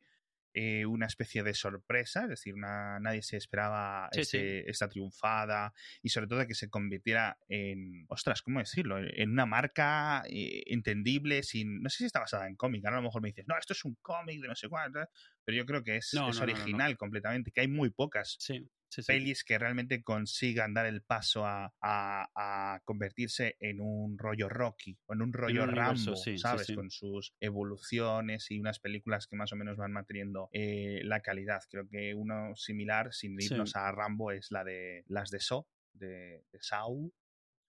[0.55, 4.39] eh, una especie de sorpresa, es decir, una- nadie se esperaba Sí, sí.
[4.41, 8.99] ese- esta triunfada y sobre todo que se convirtiera en, ostras, ¿cómo decirlo?
[8.99, 13.01] En una marca eh, entendible, sin, no sé si está basada en cómic, ahora a
[13.01, 15.09] lo mejor me dices, no, esto es un cómic de no sé cuál, tal",
[15.45, 16.83] pero yo creo que es, No, es no, no, no, no.
[16.83, 19.13] original completamente, que hay muy pocas Sí, sí, sí.
[19.13, 24.99] pelis que realmente consigan dar el paso a, a- a convertirse en un rollo Rocky
[25.07, 26.73] o en un rollo un Rambo, ¿sabes?
[26.73, 31.61] Con sus evoluciones y unas películas que más o menos van manteniendo eh, la calidad.
[31.71, 36.45] Creo que uno similar, sin irnos a Rambo, es la de las de Saw, de,
[36.53, 37.13] de Saw,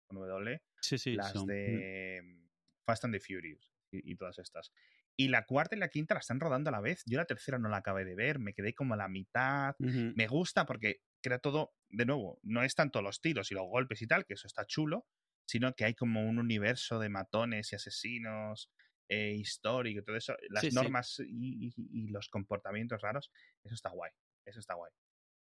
[0.08, 2.50] con W, Sí, sí, las son- de mm,
[2.86, 4.72] Fast and the Furious y, y todas estas.
[5.16, 7.04] Y la cuarta y la quinta la están rodando a la vez.
[7.06, 9.76] Yo la tercera no la acabé de ver, me quedé como a la mitad
[10.16, 14.02] me gusta porque crea todo, de nuevo, no es tanto los tiros y los golpes
[14.04, 15.08] y tal, que eso está chulo,
[15.48, 18.72] sino que hay como un universo de matones y asesinos
[19.10, 20.88] eh, histórico y todo eso, las Sí, sí.
[20.88, 21.74] normas y, y-
[22.06, 23.32] y los comportamientos raros,
[23.64, 24.12] eso está guay,
[24.46, 24.92] eso está guay.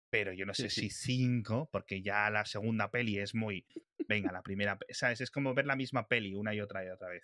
[0.10, 0.70] Pero yo no sé sí.
[0.70, 3.68] si cinco, porque ya la segunda peli es muy,
[4.08, 5.22] venga, la primera, ¿sabes?
[5.22, 7.24] Es como ver la misma peli una y otra y otra vez.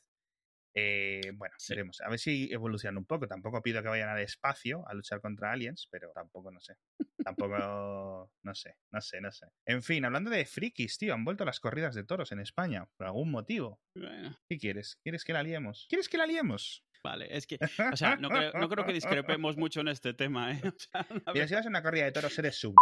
[0.73, 1.73] Eh, bueno, Sí.
[1.73, 1.99] veremos.
[2.01, 3.27] A ver si evolucionan un poco.
[3.27, 6.75] Tampoco pido que vayan al espacio a luchar contra aliens, pero tampoco no sé.
[7.23, 9.47] Tampoco, no sé, no sé, no sé.
[9.65, 13.07] En fin, hablando de frikis, tío, han vuelto las corridas de toros en España, por
[13.07, 13.79] algún motivo.
[13.95, 14.97] Bueno, ¿Qué quieres?
[15.03, 15.85] ¿Quieres que la liemos?
[15.89, 16.83] ¿Quieres que la liemos?
[17.03, 17.57] vale, es que,
[17.91, 18.93] o sea, no creo, no creo que
[19.39, 20.61] discrepemos mucho en este tema, ¿eh?
[20.75, 22.75] O sea, a Mira, si vas a una corrida de toros, eres sub.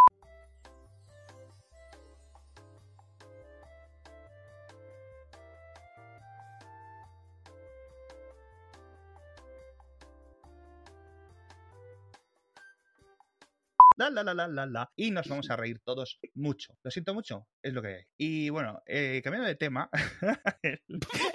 [14.00, 14.92] La, la, la, la, la, la.
[14.96, 16.78] Y nos vamos a reír todos mucho.
[16.84, 18.04] Lo siento mucho, es lo que hay.
[18.18, 19.90] Y bueno, eh, cambiando de tema,
[20.64, 20.80] el,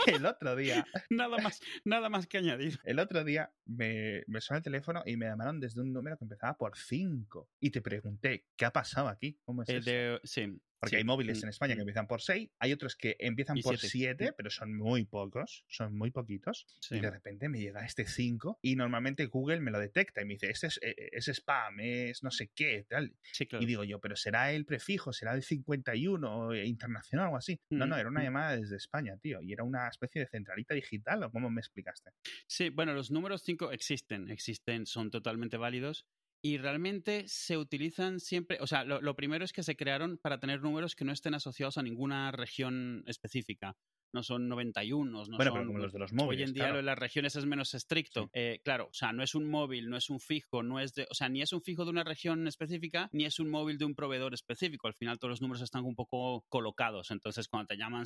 [0.06, 2.78] el otro día nada más, nada más que añadir.
[2.84, 6.24] El otro día me, me sonó el teléfono y me llamaron desde un número que
[6.24, 7.50] empezaba por 5.
[7.60, 9.38] Y te pregunté, ¿qué ha pasado aquí?
[9.44, 9.90] ¿Cómo es El eso?
[9.90, 12.72] de, sí, Porque sí, hay móviles mm, en España que mm, empiezan por 6, hay
[12.72, 13.88] otros que empiezan Y por siete.
[13.90, 14.34] 7, Mm.
[14.36, 16.66] pero son muy pocos, son muy poquitos.
[16.80, 16.96] sí.
[16.96, 20.34] Y de repente me llega este 5 y normalmente Google me lo detecta y me
[20.34, 23.14] dice, este es, eh, es spam, es no sé qué, tal.
[23.32, 23.62] Sí, claro.
[23.62, 27.60] Y digo yo, pero será el prefijo, será el 51 eh, internacional o algo así.
[27.70, 29.40] No, no, Mm, era una llamada desde España, tío.
[29.42, 32.10] Y era una especie de centralita digital, ¿o cómo me explicaste?
[32.46, 36.06] Sí, bueno, los números 5 existen, existen, son totalmente válidos
[36.44, 40.60] y realmente se utilizan siempre, o sea, lo, primero es que se crearon para tener
[40.60, 43.78] números que no estén asociados a ninguna región específica.
[44.14, 45.36] No son 91, no bueno, son...
[45.38, 46.48] pero como los de los Hoy móviles.
[46.48, 46.74] en día claro.
[46.74, 48.22] lo de las regiones es menos estricto.
[48.22, 48.30] Sí.
[48.32, 51.06] Eh, claro, o sea, no es un móvil, no es un fijo, no es de,
[51.10, 53.84] o sea, ni es un fijo de una región específica, ni es un móvil de
[53.84, 54.86] un proveedor específico.
[54.86, 57.10] Al final todos los números están un poco colocados.
[57.10, 58.04] Entonces, cuando te llaman,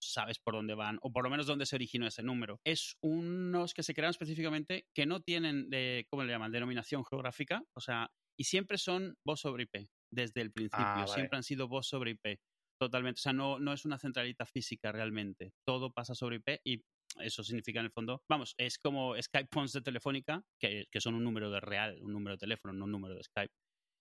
[0.00, 2.60] sabes por dónde van, o por lo menos dónde se originó ese número.
[2.64, 6.52] Es unos que se crean específicamente que no tienen, de, ¿cómo le llaman?
[6.52, 7.64] Denominación geográfica.
[7.74, 10.86] O sea, y siempre son voz sobre IP, desde el principio.
[10.86, 11.12] Ah, vale.
[11.12, 12.40] Siempre han sido voz sobre IP.
[12.80, 13.18] Totalmente.
[13.18, 15.52] O sea, no, no es una centralita física realmente.
[15.66, 16.82] Todo pasa sobre IP y
[17.20, 21.14] eso significa en el fondo, vamos, es como Skype phones de Telefónica, que, que son
[21.14, 23.52] un número de real, un número de teléfono, no un número de Skype.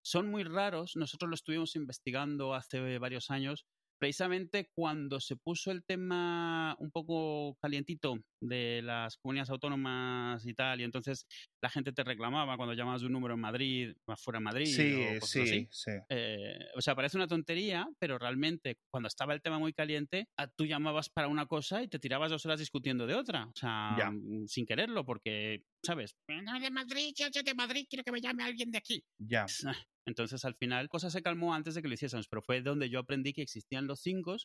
[0.05, 3.65] Son muy raros, nosotros lo estuvimos investigando hace varios años,
[3.99, 10.79] precisamente cuando se puso el tema un poco calientito de las comunidades autónomas y tal,
[10.81, 11.25] y entonces
[11.61, 14.93] la gente te reclamaba cuando llamabas de un número en Madrid, fuera de Madrid, Sí,
[14.95, 15.61] o cosas así.
[15.61, 15.91] sí, sí.
[16.09, 20.47] Eh, o sea, parece una tontería, pero realmente cuando estaba el tema muy caliente, a-
[20.47, 23.45] tú llamabas para una cosa y te tirabas dos horas discutiendo de otra.
[23.47, 24.11] O sea, Ya.
[24.11, 26.15] mm, sin quererlo, porque, ¿sabes?
[26.29, 29.03] No de Madrid, yo soy de Madrid, quiero que me llame alguien de aquí.
[29.19, 29.45] Ya.
[30.05, 32.99] Entonces, al final, cosa se calmó antes de que lo hiciésemos, pero fue donde yo
[32.99, 34.37] aprendí que existían los cinco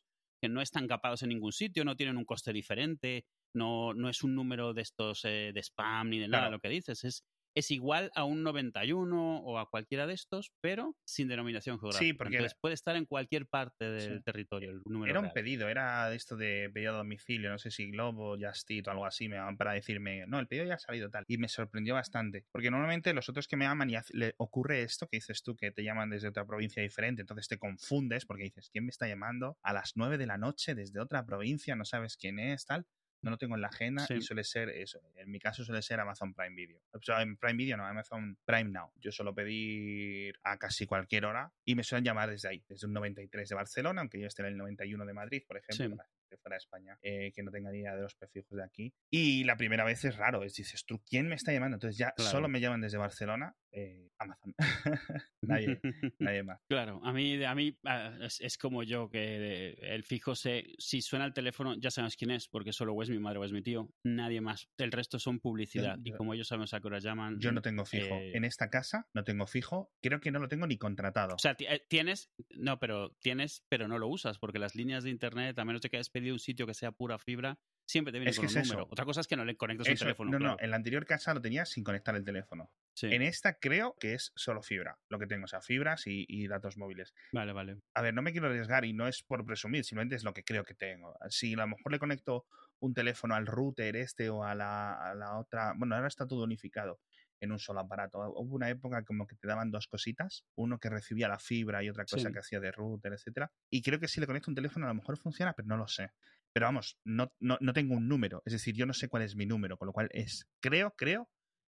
[0.42, 4.22] que no están capados en ningún sitio, no tienen un coste diferente, no, no es
[4.22, 6.50] un número de estos eh, de spam ni de nada Claro.
[6.50, 10.96] lo que dices, es es igual a un 91 o a cualquiera de estos, pero
[11.04, 12.06] sin denominación geográfica.
[12.06, 14.24] Sí, porque Entonces, puede estar en cualquier parte del Sí.
[14.24, 14.70] territorio.
[14.70, 15.32] El número Era un real.
[15.32, 19.06] pedido, era esto de pedido a domicilio, no sé si Globo, Just Eat o algo
[19.06, 21.24] así, me llaman para decirme, no, el pedido ya ha salido tal.
[21.28, 25.08] Y me sorprendió bastante, porque normalmente los otros que me llaman y le ocurre esto
[25.08, 28.70] que dices tú, que te llaman desde otra provincia diferente, entonces te confundes porque dices,
[28.70, 31.76] ¿quién me está llamando a las 9 de la noche desde otra provincia?
[31.76, 32.86] No sabes quién es, tal.
[33.22, 34.14] No lo tengo en la agenda Sí.
[34.14, 35.00] y suele ser eso.
[35.16, 36.80] En mi caso suele ser Amazon Prime Video.
[36.92, 38.90] O sea, en Prime Video no, Amazon Prime Now.
[38.96, 42.92] Yo suelo pedir a casi cualquier hora y me suelen llamar desde ahí, desde un
[42.94, 45.88] 93 de Barcelona, aunque yo esté en el 91 de Madrid, por ejemplo, Sí.
[45.96, 48.56] para gente de fuera de España, eh, que no tenga ni idea de los prefijos
[48.56, 48.92] de aquí.
[49.10, 51.76] Y la primera vez es raro, es dices, ¿tú quién me está llamando?
[51.76, 52.30] Entonces ya Claro.
[52.30, 54.54] solo me llaman desde Barcelona, eh, Amazon.
[55.42, 55.80] nadie,
[56.18, 56.60] nadie más.
[56.68, 61.00] Claro, a mí, a mí ah, es, es como yo, que el fijo se, si
[61.02, 63.52] suena el teléfono ya sabemos quién es, porque solo o es mi madre o es
[63.52, 64.68] mi tío, nadie más.
[64.78, 67.38] El resto son publicidad y yo- como ellos sabemos a qué hora llaman.
[67.40, 68.14] Yo no tengo fijo.
[68.14, 71.34] eh, En esta casa no tengo fijo, creo que no lo tengo ni contratado.
[71.34, 75.10] O sea, eh, tienes, no, pero tienes, pero no lo usas, porque las líneas de
[75.10, 78.18] internet, a menos de que hayas pedido un sitio que sea pura fibra, siempre te
[78.18, 78.74] viene Es con que un es eso.
[78.74, 78.88] número.
[78.90, 80.30] Otra cosa es que no le conectas un Eso- teléfono.
[80.30, 80.54] no, claro.
[80.54, 82.70] no, en la anterior casa lo tenía sin conectar el teléfono.
[82.94, 83.06] Sí.
[83.12, 86.46] En esta creo que es solo fibra, lo que tengo, o sea, fibras y, y
[86.46, 87.12] datos móviles.
[87.32, 87.78] Vale, vale.
[87.94, 90.44] A ver, no me quiero arriesgar y no es por presumir, simplemente es lo que
[90.44, 91.14] creo que tengo.
[91.28, 92.46] Si a lo mejor le conecto
[92.80, 96.44] un teléfono al router este o a la, a la otra, bueno, ahora está todo
[96.44, 97.00] unificado
[97.42, 98.18] en un solo aparato.
[98.36, 101.90] Hubo una época como que te daban dos cositas, uno que recibía la fibra y
[101.90, 102.32] otra cosa Sí.
[102.32, 103.52] que hacía de router, etcétera.
[103.70, 105.88] Y creo que si le conecto un teléfono a lo mejor funciona, pero no lo
[105.88, 106.12] sé.
[106.52, 109.36] Pero vamos, no, no, no tengo un número, es decir, yo no sé cuál es
[109.36, 111.30] mi número, con lo cual es, creo, creo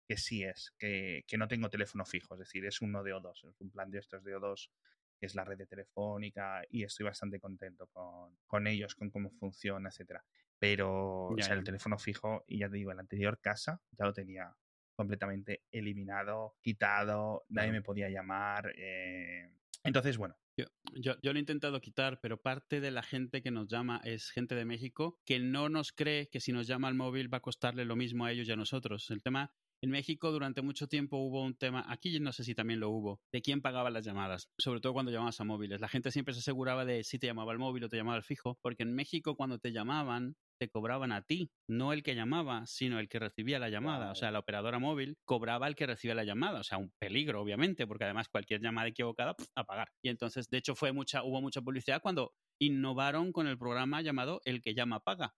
[0.09, 3.49] que sí es, que, que no tengo teléfono fijo, es decir, es uno de O2,
[3.51, 4.71] es un plan de estos de O2
[5.19, 9.31] que es la red de telefónica, y estoy bastante contento con, con ellos, con cómo
[9.31, 10.25] funciona, etcétera.
[10.59, 13.83] Pero Ya, o sea, el teléfono fijo, y ya te digo, en la anterior casa
[13.91, 14.57] ya lo tenía
[14.95, 18.73] completamente eliminado, quitado, nadie me podía llamar.
[18.77, 19.49] eh,
[19.85, 23.51] Entonces, bueno, Yo, yo, yo lo he intentado quitar, pero parte de la gente que
[23.51, 26.95] nos llama es gente de México que no nos cree que si nos llama al
[26.95, 29.11] móvil va a costarle lo mismo a ellos y a nosotros.
[29.11, 32.81] El tema, en México durante mucho tiempo hubo un tema, aquí no sé si también
[32.81, 35.81] lo hubo, de quién pagaba las llamadas, sobre todo cuando llamabas a móviles.
[35.81, 38.23] La gente siempre se aseguraba de si te llamaba al móvil o te llamaba al
[38.23, 42.67] fijo, porque en México cuando te llamaban te cobraban a ti, no el que llamaba,
[42.67, 44.07] sino el que recibía la llamada.
[44.07, 44.13] Wow.
[44.13, 46.61] O sea, la operadora móvil cobraba al que recibía la llamada.
[46.61, 49.89] O sea, un peligro, obviamente, porque además cualquier llamada equivocada, a pagar.
[50.03, 54.43] Y entonces, de hecho, fue mucha, hubo mucha publicidad cuando innovaron con el programa llamado
[54.45, 55.35] El que llama paga.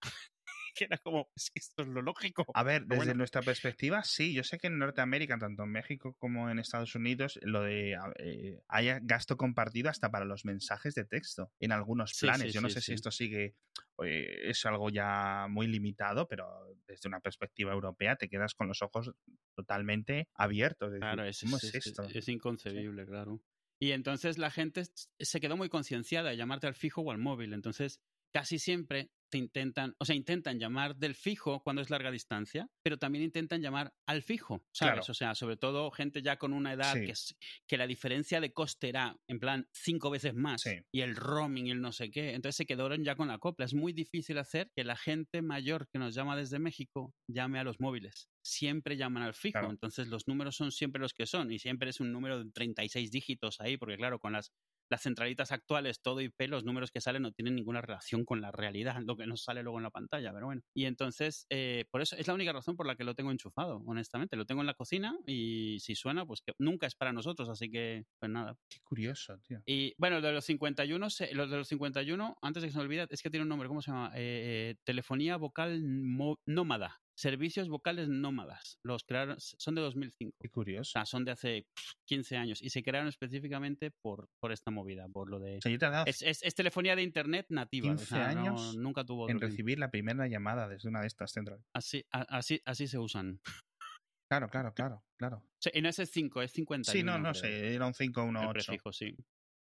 [0.75, 2.45] que era como, es que esto es lo lógico.
[2.55, 3.15] A ver, desde bueno.
[3.15, 4.35] nuestra perspectiva, sí.
[4.35, 8.13] Yo sé que en Norteamérica, tanto en México como en Estados Unidos, lo de a-
[8.19, 12.51] eh, hay gasto compartido hasta para los mensajes de texto en algunos planes.
[12.51, 13.57] sí, Yo no sí, sé si esto sigue,
[14.05, 16.47] eh, es algo ya muy limitado, pero
[16.87, 19.13] desde una perspectiva europea te quedas con los ojos
[19.55, 20.89] totalmente abiertos.
[20.93, 22.15] Es decir, Claro, es, ¿Cómo es, es- es- esto?
[22.15, 23.43] es inconcebible, claro.
[23.81, 24.85] Y entonces la gente
[25.19, 27.53] se quedó muy concienciada de llamarte al fijo o al móvil.
[27.53, 28.01] Entonces,
[28.33, 32.99] casi siempre te intentan, o sea, intentan llamar del fijo cuando es larga distancia, pero
[32.99, 34.93] también intentan llamar al fijo, ¿sabes?
[34.93, 35.07] Claro.
[35.09, 37.07] O sea, sobre todo gente ya con una edad Sí.
[37.07, 37.15] que,
[37.67, 40.61] que la diferencia de coste era, en plan, cinco veces más.
[40.63, 40.81] Sí.
[40.93, 42.35] Y el roaming y el no sé qué.
[42.35, 43.65] Entonces se quedaron ya con la copla.
[43.65, 47.65] Es muy difícil hacer que la gente mayor que nos llama desde México llame a
[47.65, 48.29] los móviles.
[48.45, 49.53] Siempre llaman al fijo.
[49.53, 49.71] Claro.
[49.71, 51.51] Entonces los números son siempre los que son.
[51.51, 54.53] Y siempre es un número de 36 dígitos ahí, porque claro, con las,
[54.91, 58.51] las centralitas actuales, todo IP, los números que salen no tienen ninguna relación con la
[58.53, 60.63] realidad, lo que nos sale luego en la pantalla, pero bueno.
[60.75, 63.83] Y entonces, eh, por eso es la única razón por la que lo tengo enchufado,
[63.87, 64.37] honestamente.
[64.37, 67.71] Lo tengo en la cocina y si suena, pues que nunca es para nosotros, así
[67.71, 68.57] que, pues nada.
[68.69, 69.63] Qué curioso, tío.
[69.67, 72.79] Y bueno, lo de los 51, se- los de los 51, antes de que se
[72.79, 74.13] me olvide, es que tiene un nombre, ¿cómo se llama?
[74.17, 75.81] Eh, eh, telefonía vocal
[76.47, 77.02] nómada.
[77.23, 78.81] Servicios vocales nómadas.
[78.85, 80.35] Los crearon, son de 2005.
[80.41, 80.91] Qué O curioso.
[80.91, 85.07] sea, son de hace pff, 15 años y se crearon específicamente por, por esta movida,
[85.09, 85.59] por lo de...
[85.65, 87.87] O Es, es- es telefonía de internet nativa.
[87.93, 91.07] o 15 sea, no- años nunca tuvo en recibir la primera llamada desde una de
[91.07, 91.65] estas centrales.
[91.73, 93.41] Así, a- así, así se usan.
[94.29, 95.45] Claro, claro, claro, claro.
[95.63, 96.93] Sí, y no es 5, es 51.
[96.93, 98.53] Sí, no, no sé, era un El 518.
[98.53, 99.15] prefijo, sí.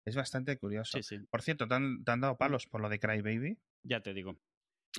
[0.07, 0.97] Es bastante curioso.
[0.97, 1.23] Sí, sí.
[1.29, 3.55] Por cierto, ¿te han, te han dado palos por lo de Crybaby?
[3.85, 4.39] Ya te digo.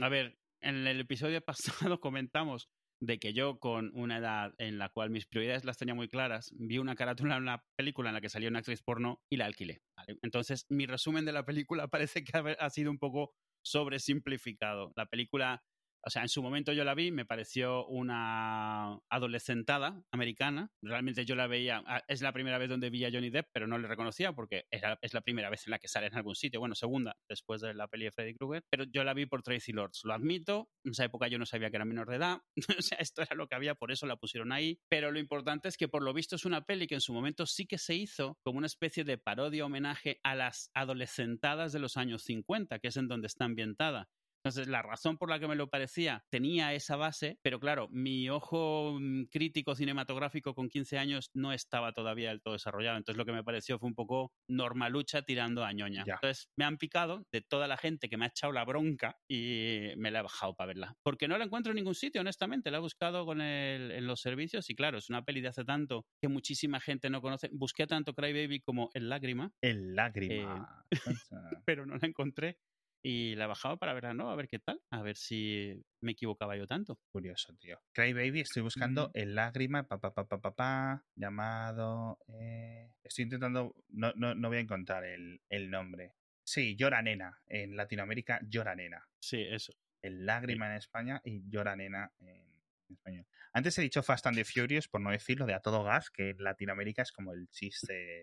[0.00, 2.68] A ver, en el episodio pasado comentamos
[3.00, 6.52] de que yo con una edad en la cual mis prioridades las tenía muy claras,
[6.56, 9.46] vi una carátula en una película en la que salió una actriz porno y la
[9.46, 9.82] alquilé.
[10.22, 14.92] Entonces, mi resumen de la película parece que ha sido un poco sobresimplificado.
[14.94, 15.62] La película
[16.04, 20.70] o sea, en su momento yo la vi, me pareció una adolescentada americana.
[20.82, 23.66] Realmente yo la veía, ah, es la primera vez donde vi a Johnny Depp, pero
[23.66, 26.34] no le reconocía porque era, es la primera vez en la que sale en algún
[26.34, 26.60] sitio.
[26.60, 29.72] Bueno, segunda, después de la peli de Freddy Krueger, pero yo la vi por Tracy
[29.72, 30.68] Lords, lo admito.
[30.84, 32.40] En esa época yo no sabía que era menor de edad,
[32.78, 34.80] o sea, esto era lo que había, por eso la pusieron ahí.
[34.88, 37.46] Pero lo importante es que por lo visto es una peli que en su momento
[37.46, 41.96] sí que se hizo como una especie de parodia homenaje a las adolescentadas de los
[41.96, 44.08] años 50, que es en donde está ambientada.
[44.44, 48.28] Entonces, la razón por la que me lo parecía tenía esa base, pero claro, mi
[48.28, 52.96] ojo mm, crítico cinematográfico con 15 años no estaba todavía del todo desarrollado.
[52.96, 56.04] Entonces, lo que me pareció fue un poco normalucha tirando a ñoña.
[56.06, 59.92] Entonces, me han picado de toda la gente que me ha echado la bronca y
[59.96, 60.96] me la he bajado para verla.
[61.04, 62.72] Porque no la encuentro en ningún sitio, honestamente.
[62.72, 65.64] La he buscado con el, en los servicios y claro, es una peli de hace
[65.64, 67.48] tanto que muchísima gente no conoce.
[67.52, 69.52] Busqué tanto Cry Baby como El Lágrima.
[69.60, 70.84] El Lágrima.
[70.90, 70.96] Eh,
[71.64, 72.58] pero no la encontré
[73.02, 74.30] y la he bajado para verla, ¿no?
[74.30, 76.98] A ver qué tal, a ver si me equivocaba yo tanto.
[77.10, 77.80] Curioso, tío.
[77.92, 82.18] Cry Baby, estoy buscando el lágrima, pa, pa, pa, pa, pa, pa llamado.
[82.28, 82.92] Eh...
[83.02, 86.14] Estoy intentando, no, no, no voy a encontrar el, el nombre.
[86.44, 87.40] Sí, Llora Nena.
[87.46, 89.06] En Latinoamérica, Llora Nena.
[89.20, 89.72] Sí, eso.
[90.00, 92.46] El lágrima en España y Llora Nena en
[92.88, 93.26] español.
[93.52, 96.30] Antes he dicho Fast and the Furious, por no decirlo, de a todo gas, que
[96.30, 98.22] en Latinoamérica es como el chiste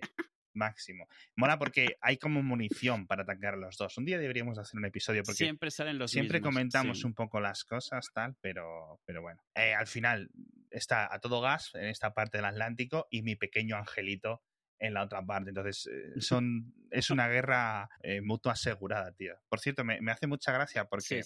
[0.59, 1.07] máximo.
[1.35, 3.97] Mola porque hay como munición para atacar a los dos.
[3.97, 7.63] Un día deberíamos hacer un episodio porque siempre salen los siempre comentamos un poco las
[7.63, 9.41] cosas tal, pero pero bueno.
[9.55, 10.29] Eh, al final
[10.69, 14.43] está a todo gas en esta parte del Atlántico y mi pequeño angelito
[14.77, 15.49] en la otra parte.
[15.49, 19.35] Entonces, eh, son, es una guerra eh, mutua asegurada, tío.
[19.49, 21.23] Por cierto, me, me hace mucha gracia porque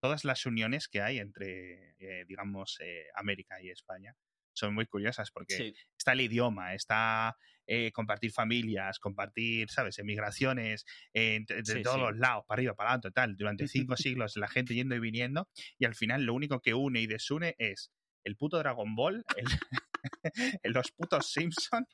[0.00, 2.78] todas las uniones que hay entre, digamos,
[3.14, 4.16] América y España
[4.58, 7.36] son muy curiosas porque está el idioma, está
[7.70, 13.10] eh, compartir familias, compartir, ¿sabes?, emigraciones eh, de, todos los lados, para arriba, para adelante,
[13.10, 16.72] tal, durante cinco siglos la gente yendo y viniendo y al final lo único que
[16.72, 17.92] une y desune es
[18.24, 19.44] el puto Dragon Ball, el,
[20.64, 21.86] los putos Simpson.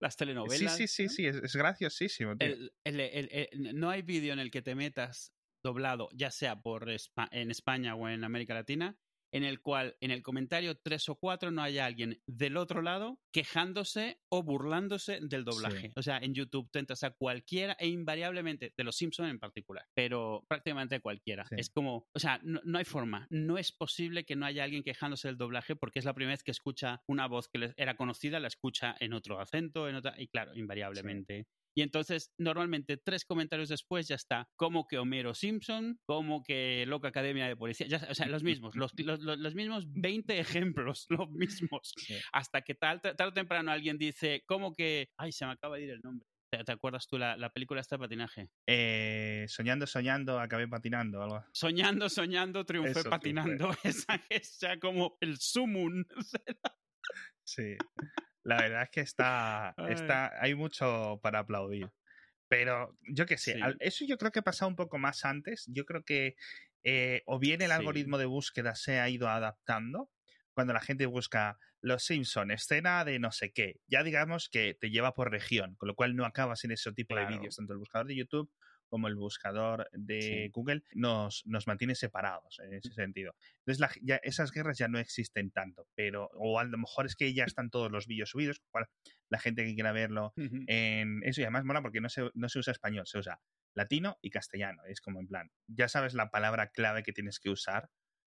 [0.00, 0.74] Las telenovelas.
[0.74, 2.34] Sí, sí, sí, sí, es, graciosísimo.
[3.74, 8.08] no hay vídeo en el que te metas doblado, ya sea por en España o
[8.08, 8.96] en América Latina,
[9.32, 13.20] en el cual en el comentario 3 o 4 no haya alguien del otro lado
[13.32, 15.92] quejándose o burlándose del doblaje.
[15.96, 19.86] O sea, en YouTube tú entras a cualquiera e invariablemente, de los Simpsons en particular,
[19.94, 21.46] pero prácticamente cualquiera.
[21.50, 25.28] Es como, o sea, no, hay forma, no es posible que no haya alguien quejándose
[25.28, 28.48] del doblaje porque es la primera vez que escucha una voz que era conocida, la
[28.48, 31.46] escucha en otro acento, en otra, y claro, invariablemente
[31.78, 37.06] y entonces, normalmente, tres comentarios después ya está como que Homero Simpson, como que Loca
[37.06, 38.92] Academia de Policía, o sea, los mismos, los,
[39.38, 41.94] los, mismos 20 ejemplos, los mismos.
[42.32, 45.84] Hasta que tal, tarde o temprano alguien dice, como que, ay, se me acaba de
[45.84, 46.26] ir el nombre.
[46.50, 48.48] ¿Te, acuerdas tú la, la película esta de patinaje?
[48.66, 51.22] Eh, soñando, soñando, acabé patinando.
[51.22, 51.44] Algo.
[51.52, 53.70] Soñando, soñando, triunfé patinando.
[53.84, 56.08] Esa es ya como el sumun.
[57.44, 57.76] sí.
[58.48, 61.90] La verdad es que está, está, hay mucho para aplaudir.
[62.48, 65.66] Pero yo qué sé, eso yo creo que ha pasado un poco más antes.
[65.68, 66.34] Yo creo que
[66.82, 70.08] eh, o bien el algoritmo de búsqueda se ha ido adaptando
[70.54, 73.80] cuando la gente busca Los Simpson, escena de no sé qué.
[73.86, 77.16] Ya digamos que te lleva por región, con lo cual no acabas en ese tipo
[77.16, 78.50] de vídeos, tanto el buscador de YouTube
[78.88, 83.34] como el buscador de Google nos, nos mantiene separados en ese sentido.
[83.64, 87.32] Entonces, ya, esas guerras ya no existen tanto, pero, o a lo mejor es que
[87.34, 88.62] ya están todos los vídeos subidos,
[89.30, 92.58] la gente que quiera verlo en eso, y además mola porque no se, no se
[92.58, 93.40] usa español, se usa
[93.74, 94.82] latino y castellano.
[94.86, 97.90] Es como en plan, ya sabes la palabra clave que tienes que usar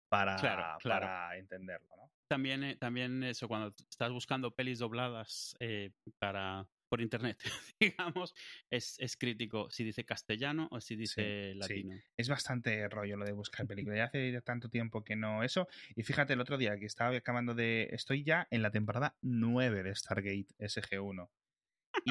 [0.08, 2.10] para, para entenderlo, ¿no?
[2.28, 7.38] También, eh, también eso, cuando estás buscando pelis dobladas eh, para, por internet,
[7.80, 8.34] digamos,
[8.70, 11.94] es, es, crítico si dice castellano o si dice latino.
[12.16, 13.98] Es bastante rollo lo de buscar películas.
[13.98, 15.68] Ya hace tanto tiempo que no eso.
[15.94, 17.88] Y fíjate, el otro día que estaba acabando de...
[17.92, 21.28] Estoy ya en la temporada 9 de Stargate SG1.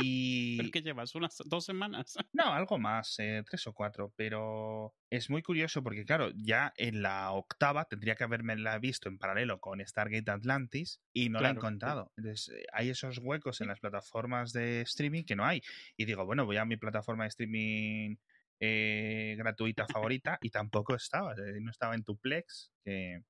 [0.03, 0.57] Y...
[0.57, 1.15] ¿Pero qué llevas?
[1.15, 2.15] ¿Unas dos semanas?
[2.33, 7.01] No, algo más, eh, tres o cuatro, pero es muy curioso porque, claro, ya en
[7.01, 11.49] la octava tendría que haberme la visto en paralelo con Stargate Atlantis y no la
[11.49, 12.11] he encontrado.
[12.15, 15.61] Entonces, eh, hay esos huecos en las plataformas de streaming que no hay.
[15.95, 18.17] Y digo, bueno, voy a mi plataforma de streaming
[18.59, 23.23] eh, gratuita favorita y tampoco estaba, no estaba en Tuplex, que,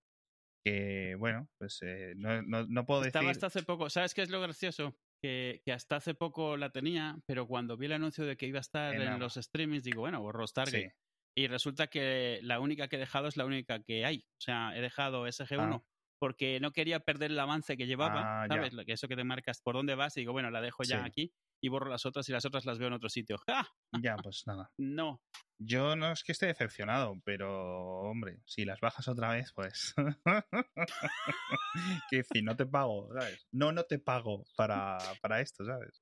[0.66, 1.80] que bueno, pues
[2.16, 3.10] no, no, no, puedo decir...
[3.10, 4.98] Estaba hasta hace poco, ¿sabes qué es lo gracioso?
[5.22, 8.62] Que, hasta hace poco la tenía, pero cuando vi el anuncio de que iba a
[8.62, 10.94] estar en, los streamings, digo, bueno, borro Stargate.
[11.36, 14.26] Y resulta que la única que he dejado es la única que hay.
[14.40, 15.84] O sea, he dejado SG1 ah.
[16.20, 18.74] porque no quería perder el avance que llevaba, ah, ¿sabes?
[18.88, 21.32] Eso que te marcas por dónde vas y digo, bueno, la dejo ya aquí.
[21.62, 23.38] Y borro las otras y las otras las veo en otro sitio.
[23.48, 23.68] ¡Ja!
[24.02, 24.72] Ya, pues nada.
[24.78, 25.22] No.
[25.60, 29.96] Yo no es que esté decepcionado, pero hombre, si las bajas otra vez, pues.
[32.12, 33.48] que si no te pago, ¿sabes?
[33.52, 36.02] No, no te pago para, para esto, ¿sabes?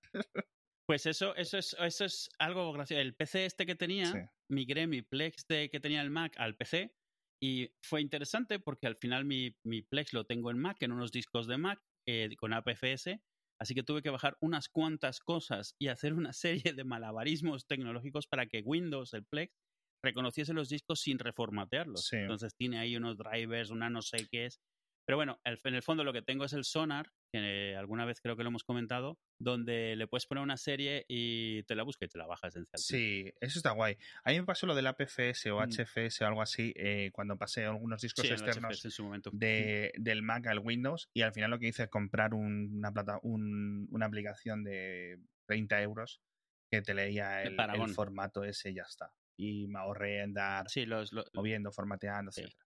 [0.87, 3.01] Pues eso, eso es, eso es algo gracioso.
[3.01, 4.19] El PC este que tenía, Sí.
[4.51, 6.93] migré mi Plex de, que tenía el Mac al PC
[7.41, 11.11] y fue interesante porque al final mi, mi Plex lo tengo en Mac, en unos
[11.11, 13.19] discos de Mac eh, con APFS,
[13.59, 16.33] así que tuve que bajar unas cuantas cosas y hacer una
[16.71, 19.53] serie de malabarismos tecnológicos para que Windows, el Plex,
[20.03, 22.09] reconociese los discos sin reformatearlos.
[22.09, 22.17] Sí.
[22.21, 24.59] Entonces tiene ahí unos drivers, una no sé qué es.
[25.07, 28.21] Pero bueno, el- en el fondo lo que tengo es el Sonar, que alguna vez
[28.21, 32.05] creo que lo hemos comentado, donde le puedes poner una serie y te la busca
[32.05, 32.77] y te la baja esencialmente.
[32.81, 33.97] Sí, eso está guay.
[34.23, 35.69] A mí me pasó lo del APFS o Mm.
[35.71, 39.29] HFS o algo así eh, cuando pasé algunos discos Sí, externos HFS en su momento.
[39.33, 42.91] de, del Mac al Windows y al final lo que hice es comprar un- una,
[42.91, 46.21] plata, un- una aplicación de 30 euros
[46.71, 47.89] que te leía El el, el Paragon.
[47.89, 49.11] formato ese y ya está.
[49.37, 52.41] Y me ahorré andar Sí, los, los, moviendo, formateando, Sí.
[52.41, 52.64] etcétera.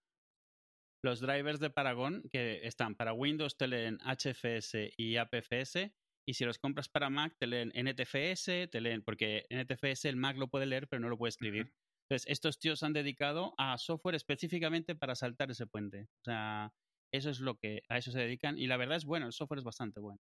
[1.04, 5.92] Los drivers de Paragon que están para Windows te leen HFS y APFS
[6.28, 10.38] y si los compras para Mac te leen NTFS, te leen porque NTFS el Mac
[10.38, 11.74] lo puede leer pero no lo puede escribir.
[12.10, 16.08] Entonces, estos tíos han dedicado a software específicamente para saltar ese puente.
[16.22, 16.74] O sea,
[17.14, 19.60] eso es lo que a eso se dedican y la verdad es bueno, el software
[19.60, 20.20] es bastante bueno.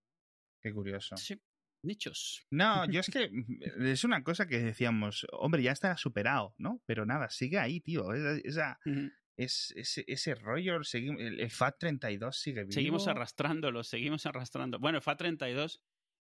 [0.62, 1.18] Qué curioso.
[1.18, 1.40] Sí,
[1.84, 2.46] nichos.
[2.52, 6.82] No, yo es que mm, es una cosa que decíamos, hombre, ya está superado, ¿no?
[6.86, 8.14] Pero nada, sigue ahí, tío.
[8.14, 8.80] Esa.
[9.40, 12.72] Es, ese, ese rollo, el, el FAT32 sigue vivo.
[12.74, 14.80] Seguimos arrastrándolo, seguimos arrastrando.
[14.80, 15.80] Bueno, FAT32,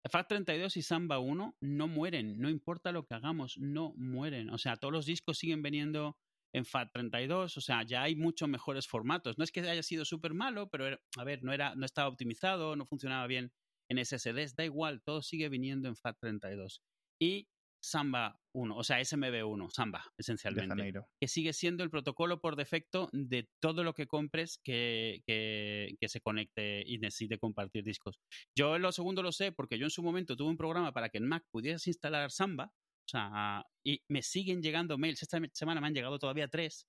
[0.08, 4.50] FAT32 y Samba 1 no mueren, no importa lo que hagamos, no mueren.
[4.50, 6.18] O sea, todos los discos siguen viniendo
[6.52, 9.38] en FAT32, o sea, ya hay muchos mejores formatos.
[9.38, 12.08] No es que haya sido súper malo, pero era- a ver, no era no estaba
[12.08, 13.52] optimizado, no funcionaba bien
[13.88, 16.80] en SSDs, da igual, todo sigue viniendo en FAT32.
[17.20, 17.48] Y
[17.84, 23.48] Samba 1, o sea, SMB1, Samba, esencialmente que sigue siendo el protocolo por defecto de
[23.60, 28.18] todo lo que compres que, que, que se conecte y necesite compartir discos.
[28.56, 31.18] Yo lo segundo lo sé porque yo en su momento tuve un programa para que
[31.18, 32.72] en Mac pudieras instalar Samba,
[33.06, 35.22] o sea, y me siguen llegando mails.
[35.22, 36.86] Esta semana me han llegado todavía tres,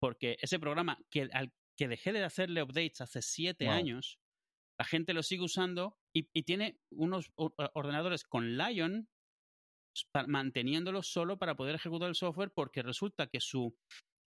[0.00, 3.74] porque ese programa que, al que dejé de hacerle updates hace siete Wow.
[3.74, 4.18] años,
[4.78, 9.06] la gente lo sigue usando y, y tiene unos ordenadores con Lion
[10.26, 13.74] manteniéndolo solo para poder ejecutar el software porque resulta que su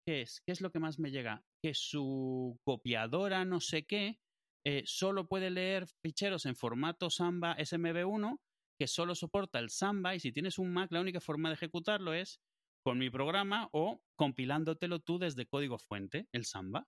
[0.06, 0.42] ¿qué es?
[0.46, 1.42] ¿Qué es lo que más me llega?
[1.62, 4.18] Que su copiadora no sé qué
[4.66, 8.38] eh, solo puede leer ficheros en formato Samba SMB1
[8.78, 12.12] que solo soporta el Samba y si tienes un Mac la única forma de ejecutarlo
[12.12, 12.40] es
[12.84, 16.86] con mi programa o compilándotelo tú desde código fuente, el Samba.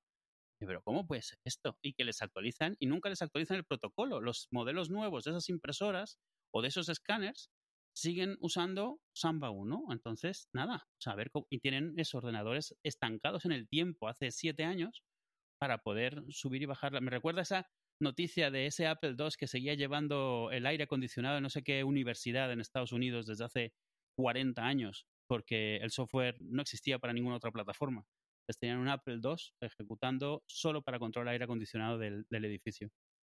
[0.59, 1.79] Pero ¿cómo puede ser esto?
[1.83, 4.21] Y que les actualizan y nunca les actualizan el protocolo.
[4.21, 6.19] Los modelos nuevos de esas impresoras
[6.55, 7.51] o de esos escáneres
[7.97, 9.87] siguen usando Samba 1.
[9.91, 15.03] Entonces, nada, saber y tienen esos ordenadores estancados en el tiempo hace siete años
[15.59, 17.01] para poder subir y bajar.
[17.01, 17.67] Me recuerda esa
[18.01, 21.83] noticia de ese Apple II que seguía llevando el aire acondicionado en no sé qué
[21.85, 23.73] universidad en Estados Unidos desde hace
[24.19, 28.05] 40 años, porque el software no existía para ninguna otra plataforma.
[28.43, 32.91] Entonces tenían un Apple II ejecutando solo para controlar el aire acondicionado del, del edificio.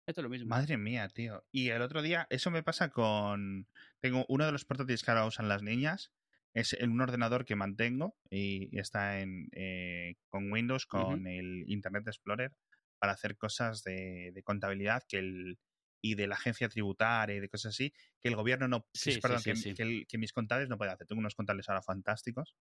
[0.08, 0.48] Esto es lo mismo.
[0.48, 1.44] Madre mía, tío.
[1.52, 3.68] Y el otro día, eso me pasa con.
[4.00, 6.12] Tengo uno de los portátiles que ahora usan las niñas.
[6.54, 12.08] Es en un ordenador que mantengo y, está en, eh, con Windows, con el Internet
[12.08, 12.52] Explorer,
[12.98, 15.58] para hacer cosas de, de contabilidad que el,
[16.02, 18.86] y de la agencia tributaria y de cosas así, que el gobierno no.
[18.94, 19.74] Sí, sí, perdón, sí, que, sí.
[19.74, 21.06] que el- que mis contables no pueden hacer.
[21.06, 22.56] Tengo unos contables ahora fantásticos.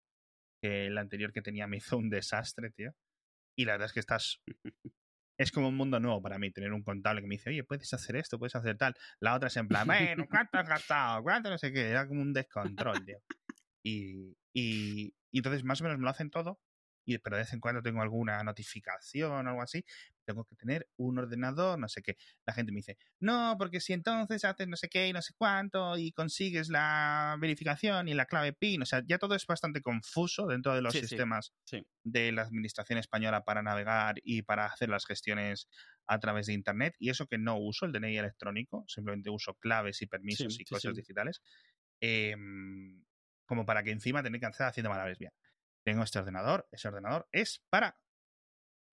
[0.62, 2.94] Que el anterior que tenía me hizo un desastre, tío.
[3.56, 4.42] Y la verdad es que estás
[5.38, 7.94] es como un mundo nuevo para mí tener un contable que me dice, oye, puedes
[7.94, 8.96] hacer esto, puedes hacer tal.
[9.20, 11.24] La otra es en plan, bueno, ¿cuánto has gastado?
[11.24, 11.90] ¿Cuánto no sé qué?
[11.90, 13.20] Era como un descontrol, tío.
[13.84, 16.60] Y, y, y entonces más o menos me lo hacen todo,
[17.06, 19.86] y, pero de vez en cuando tengo alguna notificación o algo así,
[20.28, 22.18] tengo que tener un ordenador, no sé qué.
[22.46, 25.34] La gente me dice, no, porque si entonces haces no sé qué y no sé
[25.38, 29.82] cuánto y consigues la verificación y la clave PIN, o sea, ya todo es bastante
[29.82, 31.88] confuso dentro de los Sí, sistemas sí.
[32.04, 35.68] de la administración española para navegar y para hacer las gestiones
[36.06, 36.96] a través de Internet.
[37.00, 40.96] Y eso que no uso, el DNI electrónico, simplemente uso claves y permisos y cosas
[40.96, 41.42] digitales,
[42.02, 43.04] em,
[43.46, 45.32] como para que encima tener que estar haciendo malabares bien.
[45.84, 47.98] Tengo este ordenador, ese ordenador es para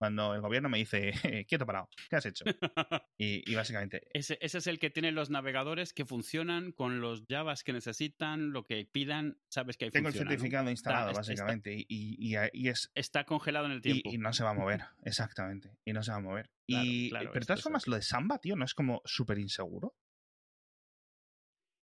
[0.05, 1.13] cuando el gobierno me dice,
[1.49, 2.45] quieto parado, ¿qué has hecho?
[3.17, 7.25] Y, y básicamente, Ese, ese es el que tiene los navegadores que funcionan con los
[7.29, 11.73] Javas que necesitan, lo que pidan, sabes que ahí tengo el certificado instalado, Está- básicamente,
[11.73, 14.11] y, y- y- y es Está congelado en el tiempo.
[14.13, 15.71] y no se va a mover, exactamente.
[15.87, 16.51] Y no se va a mover.
[16.69, 19.39] Claro, y, claro, pero de todas formas, lo de Samba, tío, no es como súper
[19.39, 19.95] inseguro.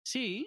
[0.06, 0.46] Sí,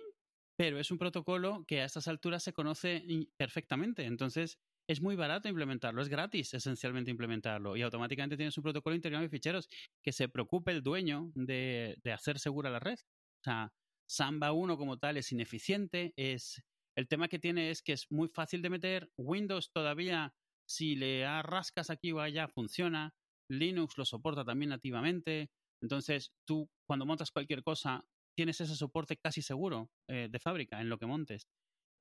[0.57, 3.03] pero es un protocolo que a estas alturas se conoce
[3.37, 4.05] perfectamente.
[4.05, 4.59] Entonces,
[4.89, 9.29] es muy barato implementarlo, es gratis esencialmente implementarlo y automáticamente tienes un protocolo interno de
[9.29, 9.69] ficheros
[10.03, 12.97] que se preocupe el dueño de, de hacer segura la red.
[12.97, 13.71] O sea,
[14.09, 16.63] Samba 1 como tal es ineficiente, es
[16.97, 20.33] el tema que tiene es que es muy fácil de meter, Windows todavía
[20.67, 23.13] si le rascas aquí o allá funciona,
[23.47, 25.51] Linux lo soporta también nativamente,
[25.83, 28.03] entonces tú cuando montas cualquier cosa
[28.35, 31.47] tienes ese soporte casi seguro eh, de fábrica en lo que montes.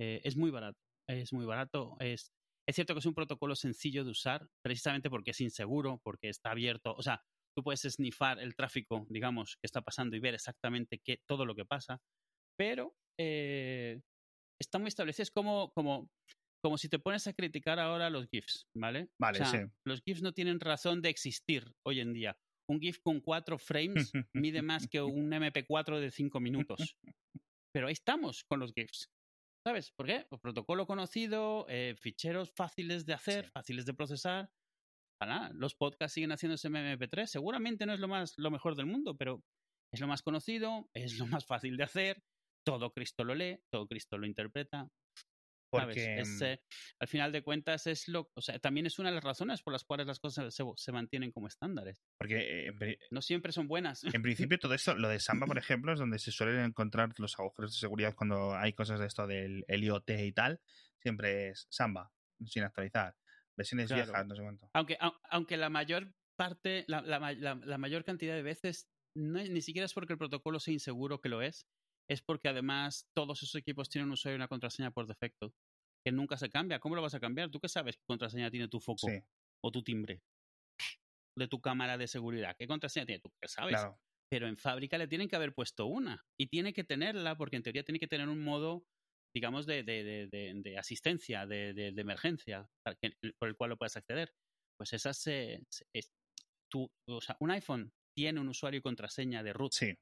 [0.01, 2.33] Eh, es muy barato, es muy barato, es
[2.69, 6.51] es cierto que es un protocolo sencillo de usar, precisamente porque es inseguro, porque está
[6.51, 6.95] abierto.
[6.95, 7.25] O sea,
[7.57, 11.55] tú puedes snifar el tráfico, digamos, que está pasando y ver exactamente qué, todo lo
[11.55, 12.03] que pasa,
[12.59, 14.03] pero eh,
[14.61, 15.23] está muy establecido.
[15.23, 16.11] Es como, como,
[16.63, 19.09] como si te pones a criticar ahora los GIFs, ¿vale?
[19.19, 19.59] Vale, sí.
[19.87, 22.37] Los GIFs no tienen razón de existir hoy en día.
[22.69, 26.99] Un GIF con cuatro frames mide más que un MP4 de cinco minutos.
[27.73, 29.09] Pero ahí estamos con los GIFs.
[29.69, 30.25] ¿Sabes por qué?
[30.31, 34.51] Pues protocolo conocido, eh, ficheros fáciles de hacer, fáciles de procesar.
[35.21, 37.27] Para los podcasts siguen haciéndose MP3.
[37.27, 39.45] Seguramente no es lo más lo mejor del mundo, pero
[39.93, 42.23] es lo más conocido, es lo más fácil de hacer.
[42.65, 44.89] Todo Cristo lo lee, todo Cristo lo interpreta.
[45.71, 46.61] Porque mm eh,
[47.01, 49.73] al final de cuentas es lo, o sea, también es una de las razones por
[49.73, 52.03] las cuales las cosas se, mantienen como estándares.
[52.17, 54.05] Porque eh, no siempre son buenas.
[54.05, 57.39] En principio todo esto, lo de Samba, por ejemplo, es donde se suelen encontrar los
[57.39, 60.61] agujeros de seguridad cuando hay cosas de esto del IoT y tal,
[61.01, 62.11] siempre es Samba,
[62.47, 63.17] sin actualizar.
[63.57, 64.71] Versiones viejas, no sé cuánto.
[64.73, 64.97] Aunque,
[65.31, 70.13] aunque la mayor parte, la, la mayor cantidad de veces, no, ni siquiera es porque
[70.13, 71.67] el protocolo sea inseguro que lo es,
[72.11, 75.53] es porque además todos esos equipos tienen un usuario y una contraseña por defecto,
[76.05, 76.79] que nunca se cambia.
[76.79, 77.51] ¿Cómo lo vas a cambiar?
[77.51, 79.09] ¿Tú qué sabes qué contraseña tiene tu foco
[79.63, 80.23] o tu timbre
[81.37, 82.57] de tu cámara de seguridad?
[82.59, 83.21] ¿Qué contraseña tiene?
[83.21, 83.81] ¿Tú qué sabes?
[84.31, 87.63] Pero en fábrica le tienen que haber puesto una y tiene que tenerla porque en
[87.63, 88.85] teoría tiene que tener un modo,
[89.35, 92.69] digamos, de, de, de, de asistencia, de, emergencia,
[93.39, 94.33] por el cual lo puedes acceder.
[94.79, 96.13] Pues esas, es,
[96.71, 99.73] tu, o sea, un iPhone tiene un usuario y contraseña de root.
[99.73, 99.95] Sí.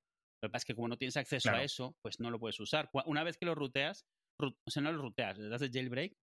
[0.42, 2.58] Lo que pasa es que como no tienes acceso a eso, pues no lo puedes
[2.60, 2.90] usar.
[3.06, 4.06] Una vez que lo ruteas,
[4.38, 6.14] o sea, no lo ruteas, le das el jailbreak,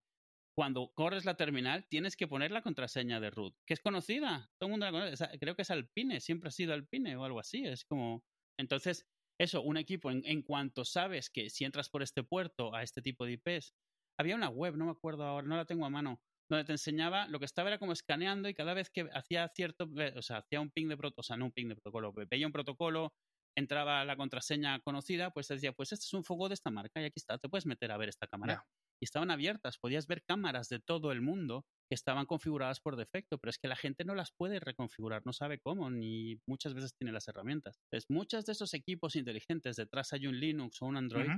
[0.55, 4.68] cuando corres la terminal tienes que poner la contraseña de root, que es conocida, todo
[4.68, 7.66] el mundo la conoce, creo que es Alpine, siempre ha sido Alpine o algo así,
[7.66, 8.24] es como...
[8.59, 9.07] Entonces,
[9.39, 13.01] eso, un equipo, en, en, cuanto sabes que si entras por este puerto a este
[13.01, 13.74] tipo de IPs,
[14.20, 17.28] había una web, no me acuerdo ahora, no la tengo a mano, donde te enseñaba,
[17.28, 20.61] lo que estaba era como escaneando y cada vez que hacía cierto, o sea, hacía
[20.61, 23.14] un ping de protocolo, o sea, no un ping de protocolo, veía un protocolo,
[23.55, 27.05] entraba la contraseña conocida, pues decía, pues este es un foco de esta marca y
[27.05, 28.63] aquí está, te puedes meter a ver esta cámara.
[29.01, 33.37] Y estaban abiertas, podías ver cámaras de todo el mundo que estaban configuradas por defecto,
[33.37, 36.93] pero es que la gente no las puede reconfigurar, no sabe cómo, ni muchas veces
[36.95, 37.79] tiene las herramientas.
[37.91, 41.33] Entonces, muchos de esos equipos inteligentes, detrás hay un Linux o un Android,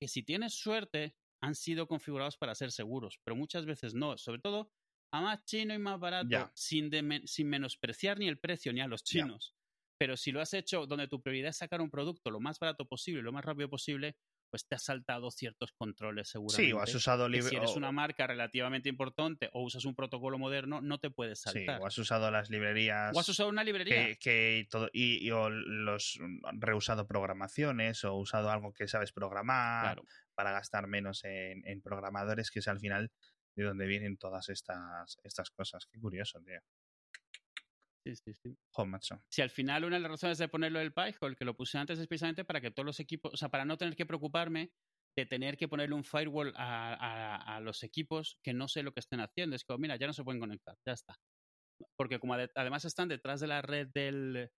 [0.00, 4.40] que si tienes suerte, han sido configurados para ser seguros, pero muchas veces no, sobre
[4.40, 4.70] todo
[5.12, 6.90] a más chino y más barato, sin,
[7.26, 9.54] sin menospreciar ni el precio ni a los chinos.
[9.98, 12.86] Pero si lo has hecho donde tu prioridad es sacar un producto lo más barato
[12.86, 14.16] posible, lo más rápido posible,
[14.50, 16.70] pues te has saltado ciertos controles seguramente.
[16.70, 20.80] Sí, o has usado Si eres una marca relativamente importante o usas un protocolo moderno,
[20.80, 21.76] no te puedes saltar.
[21.78, 23.14] Sí, o has usado las librerías.
[23.14, 24.16] O has usado una librería.
[24.16, 26.18] Que, todo, y, o los
[26.52, 30.00] reusado programaciones o usado algo que sabes programar
[30.34, 33.10] para gastar menos en, en, programadores, que es al final
[33.56, 35.86] de donde vienen todas estas, estas cosas.
[35.86, 36.60] Qué curioso, tío.
[38.14, 38.56] Sí, sí, sí.
[39.30, 41.98] Si al final una de las razones de ponerlo el el que lo puse antes,
[41.98, 44.70] es precisamente para que todos los equipos, o sea, para no tener que preocuparme
[45.16, 49.20] de tener que ponerle un firewall a, los equipos que no sé lo que estén
[49.20, 49.56] haciendo.
[49.56, 51.16] Es como, mira, ya no se pueden conectar, ya está.
[51.96, 54.48] Porque como además están detrás de la red del,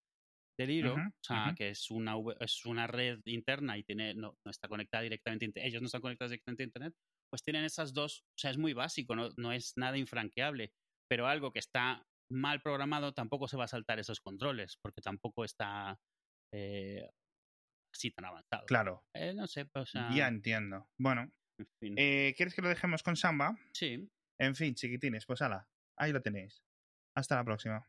[0.59, 4.51] del IRO, o sea, que es una, es una red interna y tiene, no, no
[4.51, 6.95] está conectada directamente, ellos no están conectados directamente a Internet,
[7.31, 10.73] pues tienen esas dos, o sea, es muy básico, no, no es nada infranqueable,
[11.09, 15.45] pero algo que está mal programado tampoco se va a saltar esos controles, porque tampoco
[15.45, 15.99] está
[16.53, 17.09] eh,
[17.93, 18.65] así tan avanzado.
[18.67, 19.05] Claro.
[19.15, 20.89] Eh, no sé, pues, Ya entiendo.
[20.99, 21.31] Bueno,
[21.81, 23.59] eh, ¿quieres que lo dejemos con Samba?
[23.73, 24.09] Sí.
[24.39, 25.69] En fin, chiquitines, pues ala,
[25.99, 26.63] ahí lo tenéis.
[27.15, 27.87] Hasta la próxima.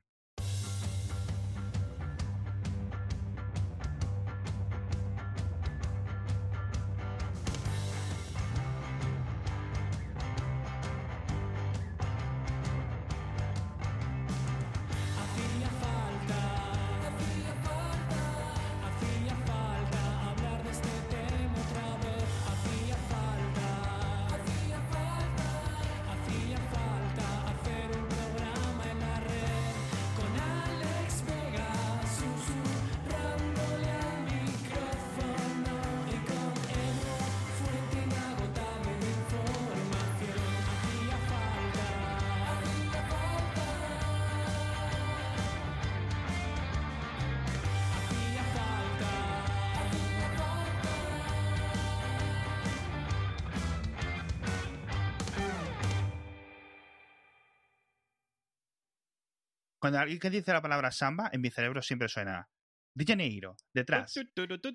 [59.81, 62.49] Cuando alguien que dice la palabra samba, en mi cerebro siempre suena
[62.93, 64.15] de Janeiro, detrás.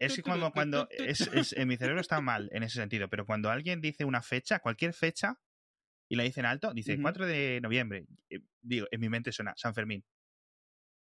[0.01, 3.49] Es que cuando, es, es- en mi cerebro está mal en ese sentido, pero cuando
[3.51, 5.39] alguien dice una fecha, cualquier fecha,
[6.09, 7.03] y la dice en alto, dice Ujú.
[7.03, 8.07] 4 de noviembre.
[8.31, 10.05] eh, Digo, en mi mente suena San Fermín.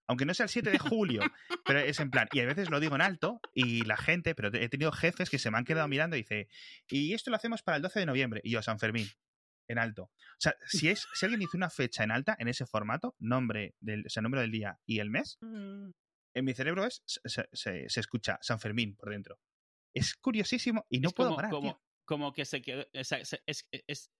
[0.08, 1.24] Aunque no sea el 7 de julio,
[1.66, 4.50] pero es en plan, y a veces lo digo en alto, y la gente, pero
[4.54, 6.50] he tenido jefes que se me han quedado mirando y dice,
[6.90, 9.08] y esto lo hacemos para el 12 de noviembre, y yo, San Fermín,
[9.68, 10.04] en alto.
[10.04, 13.76] O sea, si, es, si alguien dice una fecha en alta, en ese formato, nombre
[13.80, 17.90] del, o sea, número del día y el mes, en mi cerebro es, se, se-
[17.90, 19.40] se escucha San Fermín por dentro.
[19.94, 21.82] Es curiosísimo y no Es puedo como, parar, como, tío.
[22.06, 23.12] como que se quedó, es-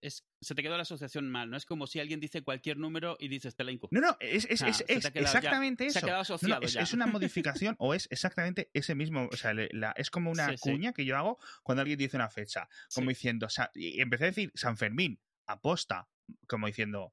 [0.00, 1.56] es- se te quedó la asociación mal, ¿no?
[1.56, 3.88] Es como si alguien dice cualquier número y dices Telenco.
[3.90, 6.06] No, no, es, es, Ah, ya- exactamente Se ha eso.
[6.06, 6.82] quedado no, asociado es, ya.
[6.82, 7.06] es una
[7.64, 10.70] modificación o es exactamente ese mismo, o sea, la- es como una Sí, sí.
[10.70, 13.14] cuña que yo hago cuando alguien dice una fecha, como Sí.
[13.16, 16.08] diciendo, o sea, y empecé a decir San Fermín, aposta,
[16.48, 17.12] como diciendo,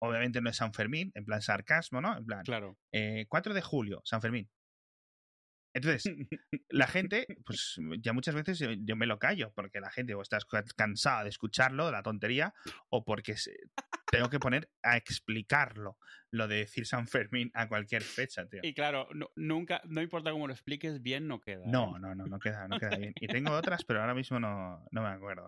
[0.00, 2.16] obviamente no es San Fermín, en plan sarcasmo, ¿no?
[2.16, 2.78] En plan, Claro.
[2.92, 4.48] eh, 4 de julio, San Fermín.
[5.74, 6.04] Entonces,
[6.70, 10.22] la gente, pues ya muchas veces yo, yo me lo callo, porque la gente o
[10.22, 12.54] está ca- cansada de escucharlo, de la tontería,
[12.88, 13.56] o porque se-
[14.10, 15.98] tengo que poner a explicarlo,
[16.30, 18.60] lo de decir San Fermín a cualquier fecha, tío.
[18.62, 21.64] Y claro, no- nunca, no importa cómo lo expliques, bien no queda.
[21.64, 21.70] ¿eh?
[21.70, 23.14] No, no, no, no queda, no queda bien.
[23.20, 25.36] Y tengo otras, pero ahora mismo no, no me acuerdo.